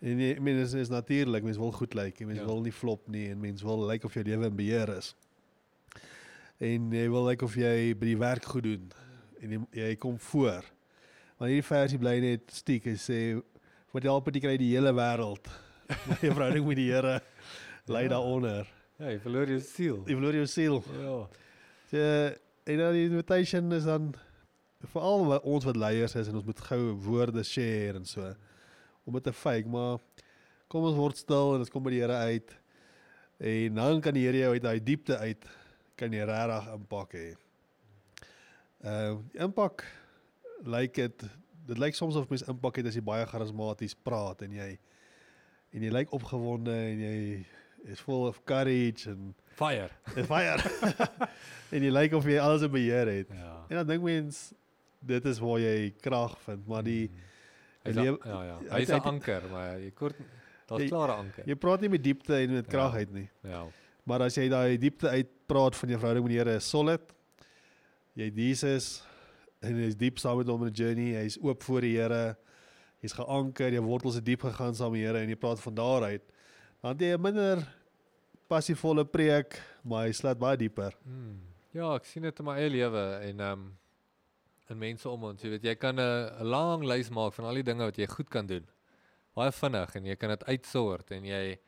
en 0.00 0.18
jy 0.18 0.30
I 0.36 0.40
mean 0.40 0.56
is, 0.62 0.72
is 0.74 0.88
natuurlik 0.88 1.44
mens 1.44 1.58
wil 1.60 1.72
goed 1.72 1.94
lyk. 1.94 2.20
Mens 2.24 2.38
Ja. 2.40 2.46
wil 2.46 2.62
nie 2.62 2.72
flop 2.72 3.08
nie 3.08 3.28
en 3.30 3.40
mens 3.40 3.62
wil 3.62 3.86
lyk 3.86 4.04
of 4.04 4.14
jou 4.14 4.24
lewe 4.24 4.46
in 4.46 4.56
beheer 4.56 4.88
is. 4.96 5.14
En 6.60 6.90
jy 6.92 7.06
wil 7.10 7.24
lyk 7.28 7.42
of 7.42 7.54
jy 7.56 7.94
by 7.96 8.06
die 8.10 8.18
werk 8.20 8.44
goed 8.44 8.64
doen 8.66 8.90
en 9.40 9.50
jy, 9.54 9.60
jy 9.72 9.94
kom 9.96 10.18
voor. 10.20 10.64
Maar 11.38 11.48
hierdie 11.48 11.64
versie 11.64 11.98
bly 11.98 12.18
net 12.20 12.50
stiek. 12.52 12.84
Hy 12.84 12.96
sê 13.00 13.18
wat 13.94 14.02
help 14.04 14.26
dit 14.32 14.42
kry 14.44 14.56
die 14.60 14.74
hele 14.74 14.92
wêreld. 14.92 15.48
Jou 16.22 16.34
verhouding 16.34 16.66
met 16.66 16.76
die 16.76 16.90
Here 16.92 17.20
lê 17.88 18.02
Ja. 18.04 18.08
daaronder. 18.16 18.68
Ja, 19.00 19.08
jy 19.14 19.20
verloor 19.22 19.48
jou 19.48 19.60
siel. 19.64 20.00
Jy 20.04 20.14
verloor 20.18 20.36
jou 20.36 20.46
siel. 20.52 20.74
Ja. 21.00 21.12
So, 21.88 22.00
en 22.68 22.80
dan 22.82 22.96
die 22.98 23.06
invitation 23.08 23.72
is 23.72 23.86
dan 23.88 24.10
veral 24.92 25.22
wat 25.30 25.46
ons 25.48 25.64
wat 25.64 25.78
leiers 25.80 26.14
is 26.20 26.28
en 26.28 26.36
ons 26.36 26.44
moet 26.44 26.58
gou 26.66 26.80
woorde 27.06 27.44
share 27.48 27.96
en 27.96 28.04
so 28.04 28.26
om 29.08 29.16
dit 29.16 29.24
te 29.24 29.32
fake, 29.32 29.68
maar 29.72 30.02
kom 30.68 30.84
ons 30.84 30.98
word 30.98 31.16
stil 31.16 31.54
en 31.54 31.64
ons 31.64 31.72
kom 31.72 31.86
by 31.86 31.94
die 31.94 32.02
Here 32.02 32.18
uit. 32.28 32.52
En 33.40 33.80
dan 33.80 34.02
kan 34.04 34.14
die 34.14 34.26
Here 34.26 34.42
jou 34.42 34.50
uit 34.52 34.66
daai 34.66 34.84
diepte 34.84 35.16
uit 35.16 35.48
kan 35.96 36.12
jy 36.12 36.26
regtig 36.28 36.68
impak 36.74 37.16
hê. 37.16 37.30
Uh, 38.84 39.16
impak 39.46 39.86
lyk 40.68 41.00
dit 41.00 41.24
dit 41.70 41.80
lyk 41.80 41.96
soms 41.96 42.20
of 42.20 42.28
mens 42.28 42.44
impak 42.52 42.82
het 42.82 42.92
as 42.92 43.00
jy 43.00 43.04
baie 43.04 43.24
charismaties 43.32 43.96
praat 43.96 44.44
en 44.44 44.60
jy 44.60 44.68
en 45.72 45.88
jy 45.88 45.94
lyk 45.94 46.12
opgewonde 46.16 46.76
en 46.92 47.02
jy 47.06 47.16
is 47.84 48.00
full 48.00 48.26
of 48.28 48.42
courage 48.44 49.06
en 49.10 49.34
Fire. 49.54 49.90
en 50.16 50.24
fire. 50.24 50.62
en 51.72 51.82
jy 51.82 51.90
lyk 51.90 52.12
of 52.14 52.24
jy 52.24 52.38
alles 52.38 52.62
in 52.62 52.70
beheer 52.70 53.06
het. 53.06 53.28
Ja. 53.32 53.64
En 53.68 53.76
dan 53.76 53.86
dink 53.86 54.02
mens 54.02 54.52
dit 55.00 55.24
is 55.24 55.38
waar 55.38 55.58
jy 55.60 55.90
krag 56.00 56.38
vind, 56.44 56.66
maar 56.66 56.82
die 56.82 57.10
die 57.82 57.98
a- 57.98 58.02
lewe- 58.02 58.18
ja 58.24 58.42
ja. 58.44 58.58
hy- 58.58 58.78
Hy's 58.78 58.88
hy- 58.88 58.96
'n 58.96 59.00
anker, 59.14 59.42
maar 59.50 59.78
jy 59.80 59.90
kort 59.90 60.16
daar's 60.66 60.82
Jy- 60.82 60.88
klare 60.88 61.12
anker. 61.12 61.44
jy 61.46 61.54
praat 61.54 61.80
nie 61.80 61.88
met 61.88 62.02
diepte 62.04 62.34
en 62.34 62.52
met 62.52 62.64
Ja. 62.66 62.70
krag 62.70 62.94
uit 62.94 63.12
nie. 63.12 63.28
Ja. 63.42 63.66
Maar 64.04 64.22
as 64.22 64.34
jy 64.36 64.48
daai 64.48 64.78
diepte 64.78 65.08
uit 65.08 65.28
praat 65.46 65.76
van 65.76 65.88
jou 65.88 65.98
verhouding 65.98 66.24
met 66.26 66.32
die 66.32 66.38
Here 66.38 66.56
is 66.56 66.68
solid. 66.68 67.00
Jy 68.14 68.30
Jesus 68.34 69.02
en 69.62 69.74
hy's 69.76 69.96
diep 69.96 70.18
saam 70.18 70.38
met 70.38 70.46
hom 70.48 70.62
in 70.66 70.68
'n 70.70 70.74
journey. 70.74 71.14
Hy's 71.22 71.38
oop 71.42 71.62
voor 71.62 71.80
die 71.80 71.96
Here. 71.96 72.36
Jy's 73.02 73.12
geanker, 73.12 73.72
jou 73.72 73.82
wortels 73.84 74.14
het 74.14 74.24
diep 74.24 74.42
gegaan 74.42 74.74
saam 74.74 74.92
met 74.92 75.00
die 75.00 75.06
Here 75.06 75.18
en 75.18 75.28
jy 75.28 75.36
praat 75.36 75.60
van 75.60 75.74
daar 75.74 76.02
uit. 76.02 76.22
Dan 76.80 76.96
het 76.96 77.00
jy 77.00 77.12
'n 77.16 77.20
minder 77.20 77.66
passievolle 78.48 79.04
preek, 79.04 79.60
maar 79.82 80.06
hy 80.06 80.12
slaat 80.12 80.38
baie 80.38 80.56
dieper. 80.56 80.96
Mm. 81.04 81.40
Ja, 81.72 81.94
ek 81.94 82.04
sien 82.04 82.22
dit 82.22 82.38
in 82.38 82.44
my 82.44 82.56
eie 82.58 82.70
lewe 82.70 83.04
en 83.28 83.40
ehm 83.40 83.52
um, 83.52 83.76
in 84.70 84.78
mense 84.78 85.08
om 85.08 85.24
ons, 85.24 85.42
jy 85.42 85.50
weet 85.50 85.64
jy 85.64 85.74
kan 85.74 85.98
'n 85.98 86.44
lang 86.46 86.84
lys 86.84 87.10
maak 87.10 87.34
van 87.34 87.44
al 87.44 87.54
die 87.54 87.66
dinge 87.66 87.84
wat 87.84 87.98
jy 87.98 88.06
goed 88.06 88.30
kan 88.30 88.46
doen. 88.46 88.66
Baie 89.34 89.52
vinnig 89.52 89.94
en 89.96 90.04
jy 90.04 90.16
kan 90.16 90.30
dit 90.30 90.44
uitsort 90.44 91.10
en 91.10 91.24
jy 91.24 91.58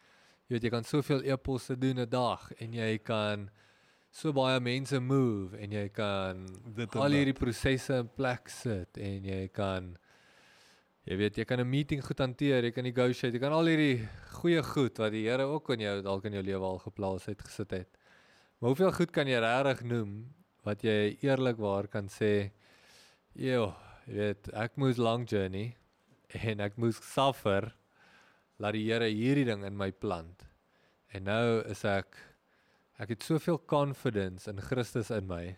jy 0.47 0.55
weet 0.55 0.63
jy 0.63 0.71
kan 0.71 0.85
soveel 0.85 1.23
e-posse 1.25 1.77
doen 1.79 1.99
'n 1.99 2.09
dag 2.09 2.53
en 2.61 2.73
jy 2.73 2.99
kan 2.99 3.51
so 4.11 4.33
baie 4.33 4.61
mense 4.61 5.01
move 5.01 5.57
en 5.59 5.73
jy 5.73 5.89
kan 5.89 6.47
Dit 6.77 6.95
al 6.97 7.11
hierdie 7.17 7.37
prosesse 7.39 7.95
in 7.95 8.09
plek 8.09 8.49
sit 8.49 8.99
en 8.99 9.25
jy 9.25 9.49
kan 9.49 9.97
jy 11.09 11.17
weet 11.19 11.39
jy 11.41 11.45
kan 11.45 11.61
'n 11.61 11.69
meeting 11.69 12.03
goed 12.05 12.19
hanteer, 12.19 12.65
jy 12.65 12.71
kan 12.71 12.85
negotiate, 12.85 13.35
jy 13.35 13.41
kan 13.43 13.53
al 13.53 13.67
hierdie 13.67 14.09
goeie 14.39 14.63
goed 14.63 14.99
wat 14.99 15.13
die 15.13 15.27
Here 15.27 15.43
ook 15.43 15.71
in 15.71 15.81
jou 15.81 16.03
dalk 16.03 16.25
in 16.25 16.33
jou 16.35 16.43
lewe 16.43 16.65
al 16.65 16.79
geplaas 16.79 17.27
het 17.27 17.43
gesit 17.43 17.71
het. 17.71 17.99
Maar 18.61 18.71
hoeveel 18.71 18.93
goed 18.93 19.11
kan 19.11 19.27
jy 19.27 19.41
regtig 19.41 19.83
noem 19.83 20.35
wat 20.65 20.83
jy 20.83 21.19
eerlikwaar 21.23 21.89
kan 21.89 22.07
sê, 22.09 22.53
"Joe, 23.35 23.75
jy 24.07 24.15
weet, 24.15 24.49
ek 24.55 24.77
moes 24.77 24.99
lang 24.99 25.27
journey 25.27 25.77
en 26.35 26.61
ek 26.61 26.79
moes 26.79 26.97
suffer 26.97 27.75
laat 28.59 28.73
die 28.75 28.85
Here 28.85 29.09
hierdie 29.11 29.45
ding 29.45 29.65
in 29.65 29.77
my 29.77 29.91
plant." 29.91 30.47
En 31.13 31.25
nou 31.25 31.63
is 31.67 31.85
ek 31.85 32.17
ek 32.99 33.09
het 33.09 33.23
soveel 33.23 33.59
confidence 33.59 34.47
in 34.47 34.61
Christus 34.61 35.11
in 35.11 35.27
my 35.27 35.57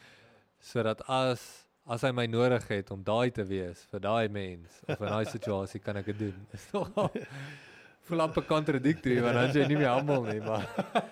sodat 0.60 1.02
as 1.08 1.65
as 1.86 2.02
hy 2.02 2.10
my 2.14 2.24
nodig 2.26 2.64
het 2.68 2.90
om 2.90 3.02
daai 3.06 3.30
te 3.34 3.44
wees 3.46 3.84
vir 3.92 4.00
daai 4.02 4.28
mens 4.32 4.80
of 4.88 5.00
in 5.00 5.06
daai 5.12 5.26
situasie 5.30 5.80
kan 5.82 5.96
ek 6.00 6.08
dit 6.12 6.18
doen. 6.26 6.46
Is 6.56 6.64
nogal 6.74 7.10
voel 8.06 8.22
amper 8.22 8.44
contradictory 8.46 9.20
want 9.22 9.34
dan 9.38 9.48
is 9.50 9.56
jy 9.58 9.66
nie 9.70 9.78
meer 9.80 9.92
humble 9.94 10.22
nie, 10.28 10.40
maar 10.42 10.66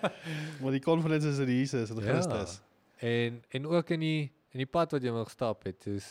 Maar 0.61 0.75
die 0.75 0.83
confidence 0.83 1.27
is 1.31 1.39
in 1.43 1.51
Jesus 1.51 1.91
en 1.91 1.99
Ja. 2.03 2.07
Christus. 2.11 2.59
En 3.03 3.41
en 3.51 3.67
ook 3.67 3.89
in 3.95 3.99
die 3.99 4.21
in 4.55 4.61
die 4.63 4.69
pad 4.71 4.91
wat 4.95 5.03
jy 5.03 5.11
moet 5.11 5.29
stap 5.31 5.63
het, 5.67 5.83
soos 5.83 6.07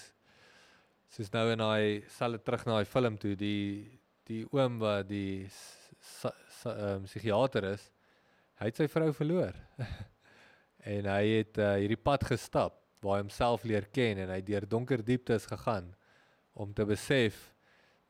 soos 1.14 1.30
nou 1.32 1.44
in 1.52 1.60
daai 1.62 2.02
selfe 2.12 2.42
terug 2.44 2.64
na 2.66 2.78
daai 2.80 2.88
film 2.90 3.16
toe, 3.20 3.34
die 3.36 3.88
die 4.28 4.42
oom 4.52 4.78
wat 4.80 5.08
die 5.08 5.46
ehm 6.64 7.04
psigiater 7.04 7.64
is, 7.74 7.90
hy 8.60 8.68
het 8.70 8.76
sy 8.80 8.86
vrou 8.88 9.10
verloor. 9.16 9.56
en 10.94 11.08
hy 11.08 11.22
het 11.38 11.58
uh, 11.60 11.74
hierdie 11.80 12.00
pad 12.00 12.24
gestap 12.28 12.83
waar 13.04 13.18
hy 13.18 13.24
homself 13.26 13.64
leer 13.68 13.86
ken 13.92 14.22
en 14.24 14.32
hy 14.32 14.40
deur 14.44 14.66
donker 14.68 15.02
dieptes 15.04 15.46
gegaan 15.50 15.92
om 16.54 16.72
te 16.74 16.86
besef 16.88 17.38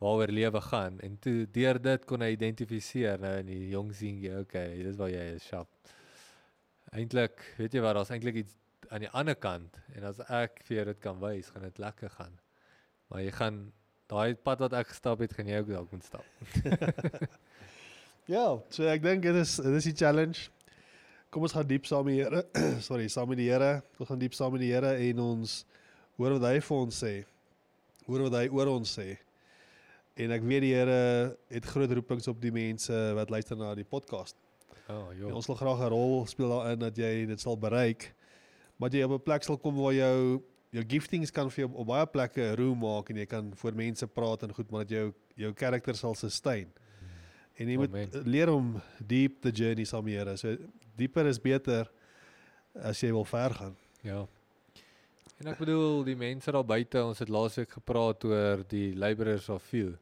waaroor 0.03 0.33
lewe 0.35 0.61
gaan 0.69 0.99
en 1.07 1.17
toe 1.23 1.45
deur 1.55 1.81
dit 1.83 2.07
kon 2.09 2.25
hy 2.25 2.33
identifiseer 2.35 3.23
nou 3.23 3.35
in 3.43 3.51
die 3.51 3.63
jong 3.73 3.93
seentjie, 3.95 4.35
okay, 4.41 4.69
dis 4.85 4.99
waar 5.01 5.13
jy 5.13 5.25
is, 5.37 5.47
sharp. 5.49 5.95
Eintlik, 6.95 7.41
weet 7.59 7.75
jy 7.75 7.83
wat, 7.83 7.97
daar's 7.99 8.13
eintlik 8.15 8.43
iets 8.45 8.59
aan 8.93 9.07
die 9.07 9.13
ander 9.17 9.39
kant 9.39 9.79
en 9.97 10.07
as 10.11 10.21
ek 10.29 10.61
vir 10.69 10.81
jou 10.81 10.89
dit 10.93 11.01
kan 11.03 11.19
wys, 11.23 11.51
gaan 11.55 11.67
dit 11.67 11.81
lekker 11.83 12.13
gaan. 12.19 12.37
Maar 13.11 13.25
jy 13.25 13.33
gaan 13.39 13.65
daai 14.13 14.37
pad 14.37 14.63
wat 14.67 14.77
ek 14.77 14.93
gestap 14.93 15.25
het, 15.25 15.35
gaan 15.35 15.49
jy 15.49 15.63
ook 15.63 15.73
dalk 15.73 15.95
moet 15.95 16.07
stap. 16.07 16.27
Ja, 18.25 18.57
so 18.73 18.87
ek 18.89 19.03
dink 19.05 19.21
dit 19.27 19.37
is 19.37 19.59
dit 19.61 19.75
is 19.77 19.87
die 19.91 19.99
challenge. 20.01 20.47
Kom 21.35 21.43
ons 21.43 21.55
gaan 21.57 21.67
diep 21.67 21.83
saam 21.91 22.05
met 22.07 22.15
die 22.15 22.23
Here. 22.23 22.45
Sorry, 22.87 23.09
saam 23.11 23.27
met 23.33 23.41
die 23.41 23.49
Here. 23.51 23.81
Ons 23.99 24.07
gaan 24.07 24.21
diep 24.21 24.37
saam 24.39 24.53
met 24.55 24.63
die 24.63 24.69
Here 24.71 24.93
en 25.09 25.23
ons 25.25 25.55
hoor 26.15 26.37
wat 26.37 26.45
hy 26.47 26.61
vir 26.63 26.77
ons 26.79 26.99
sê. 27.03 27.11
Hoor 28.07 28.29
wat 28.29 28.37
hy 28.39 28.45
oor 28.55 28.71
ons 28.77 28.93
sê. 29.01 29.17
En 30.15 30.31
ek 30.37 30.45
weet 30.47 30.63
die 30.63 30.71
Here 30.77 30.99
het 31.51 31.67
groot 31.67 31.91
roepings 31.99 32.31
op 32.31 32.39
die 32.39 32.53
mense 32.55 33.01
wat 33.19 33.33
luister 33.35 33.59
na 33.59 33.73
die 33.75 33.87
podcast. 33.87 34.39
Oh, 34.87 35.09
En 35.11 35.25
joh. 35.25 35.33
ons 35.35 35.49
wil 35.51 35.59
graag 35.59 35.83
'n 35.83 35.91
rol 35.91 36.15
speel 36.31 36.55
daarin 36.55 36.79
dat 36.87 37.03
jy 37.03 37.27
dit 37.27 37.41
sal 37.41 37.59
bereik. 37.59 38.13
Maar 38.79 38.95
jy 38.95 39.03
op 39.03 39.19
'n 39.19 39.25
plek 39.27 39.43
sal 39.43 39.59
kom 39.59 39.75
waar 39.75 39.95
jou 39.95 40.39
jou 40.71 40.85
giftings 40.87 41.31
kan 41.33 41.51
vir 41.51 41.67
jou 41.67 41.71
op 41.75 41.87
baie 41.87 42.07
plekke 42.07 42.55
roem 42.55 42.79
maak 42.79 43.11
en 43.11 43.17
jy 43.17 43.27
kan 43.27 43.53
voor 43.57 43.75
mense 43.75 44.07
praat 44.07 44.43
en 44.43 44.55
goed, 44.55 44.71
maar 44.71 44.85
dat 44.85 44.91
jou 44.91 45.13
jou 45.37 45.53
karakter 45.53 45.95
sal 45.97 46.15
sustain. 46.15 46.71
En 47.59 47.69
jy 47.69 47.77
moet 47.77 47.91
Amen. 47.91 48.23
leer 48.25 48.51
om 48.51 48.81
diep 49.01 49.43
the 49.43 49.51
journey 49.51 49.85
saam 49.85 50.05
met 50.05 50.13
die 50.15 50.19
Here. 50.19 50.37
So 50.37 50.57
dieper 50.97 51.27
is 51.27 51.41
beter 51.41 51.91
as 52.75 53.01
jy 53.03 53.13
wil 53.15 53.25
ver 53.25 53.55
gaan. 53.55 53.77
Ja. 54.03 54.25
En 55.41 55.51
ek 55.51 55.59
bedoel 55.59 56.05
die 56.07 56.17
mense 56.19 56.53
daar 56.55 56.67
buite, 56.67 57.03
ons 57.05 57.21
het 57.23 57.31
laasweek 57.33 57.75
gepraat 57.77 58.25
oor 58.29 58.63
die 58.71 58.95
laborers 58.97 59.49
of 59.53 59.65
few. 59.67 59.95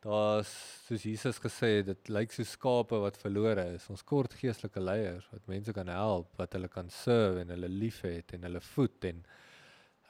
Daar's 0.00 0.50
soos 0.86 1.02
Jesus 1.04 1.40
gesê 1.40 1.70
het, 1.78 1.90
dit 1.90 2.10
lyk 2.12 2.32
so 2.32 2.44
skape 2.48 3.00
wat 3.02 3.18
verlore 3.20 3.66
is. 3.74 3.84
Ons 3.92 4.04
kort 4.06 4.32
geestelike 4.40 4.80
leiers 4.80 5.26
wat 5.32 5.48
mense 5.50 5.74
kan 5.76 5.90
help, 5.92 6.30
wat 6.40 6.56
hulle 6.56 6.70
kan 6.72 6.88
serve 6.92 7.44
en 7.44 7.52
hulle 7.52 7.68
liefhet 7.68 8.32
en 8.36 8.48
hulle 8.48 8.62
voed 8.72 9.08
en 9.10 9.20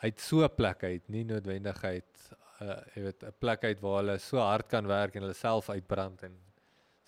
uit 0.01 0.23
so 0.23 0.45
'n 0.45 0.55
plek 0.57 0.85
uit, 0.85 1.09
nie 1.09 1.25
noodwendigheid 1.25 2.31
uh 2.61 2.79
jy 2.95 3.03
weet 3.03 3.25
'n 3.25 3.35
plek 3.39 3.65
uit 3.65 3.81
waar 3.81 3.99
hulle 4.03 4.19
so 4.19 4.39
hard 4.39 4.69
kan 4.69 4.87
werk 4.87 5.15
en 5.15 5.23
hulle 5.23 5.35
self 5.35 5.71
uitbrand 5.71 6.23
en 6.23 6.37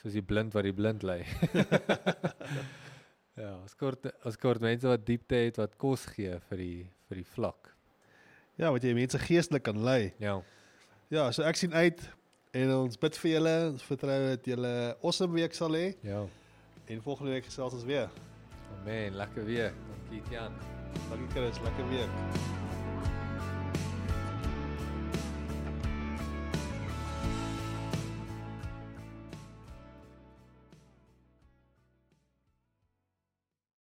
soos 0.03 0.13
die 0.13 0.23
blind 0.23 0.53
wat 0.55 0.65
die 0.65 0.73
blind 0.73 1.03
lei. 1.03 1.23
ja, 3.37 3.55
ons 3.63 3.75
kort 3.75 4.07
ons 4.25 4.37
kort 4.37 4.61
mense 4.61 4.87
wat 4.89 5.07
diepte 5.07 5.35
het 5.35 5.57
wat 5.57 5.77
kos 5.77 6.07
gee 6.07 6.39
vir 6.49 6.59
die 6.59 6.91
vir 7.09 7.17
die 7.23 7.29
vlak. 7.35 7.75
Ja, 8.59 8.71
wat 8.71 8.83
jy 8.85 8.93
mense 8.95 9.19
geestelik 9.19 9.63
kan 9.63 9.79
lei. 9.85 10.13
Ja. 10.19 10.41
Ja, 11.11 11.31
so 11.33 11.43
ek 11.43 11.57
sien 11.57 11.73
uit 11.75 12.01
en 12.53 12.71
ons 12.77 12.99
bid 13.01 13.17
vir 13.19 13.31
julle. 13.33 13.55
Ons 13.73 13.83
vertrou 13.83 14.19
dat 14.29 14.45
julle 14.47 14.69
'n 14.69 14.95
awesome 15.03 15.35
week 15.35 15.55
sal 15.55 15.71
hê 15.73 15.95
Ja. 16.03 16.27
en 16.89 17.03
volgende 17.03 17.33
week 17.33 17.45
gesels 17.45 17.75
ons 17.75 17.85
weer. 17.85 18.09
Amen, 18.81 19.15
lekker 19.17 19.45
weer. 19.45 19.73
Dankie 20.11 20.33
Jan. 20.33 20.53
Dankie 21.09 21.29
Chris, 21.29 21.61
lekker 21.61 21.89
week. 21.89 22.72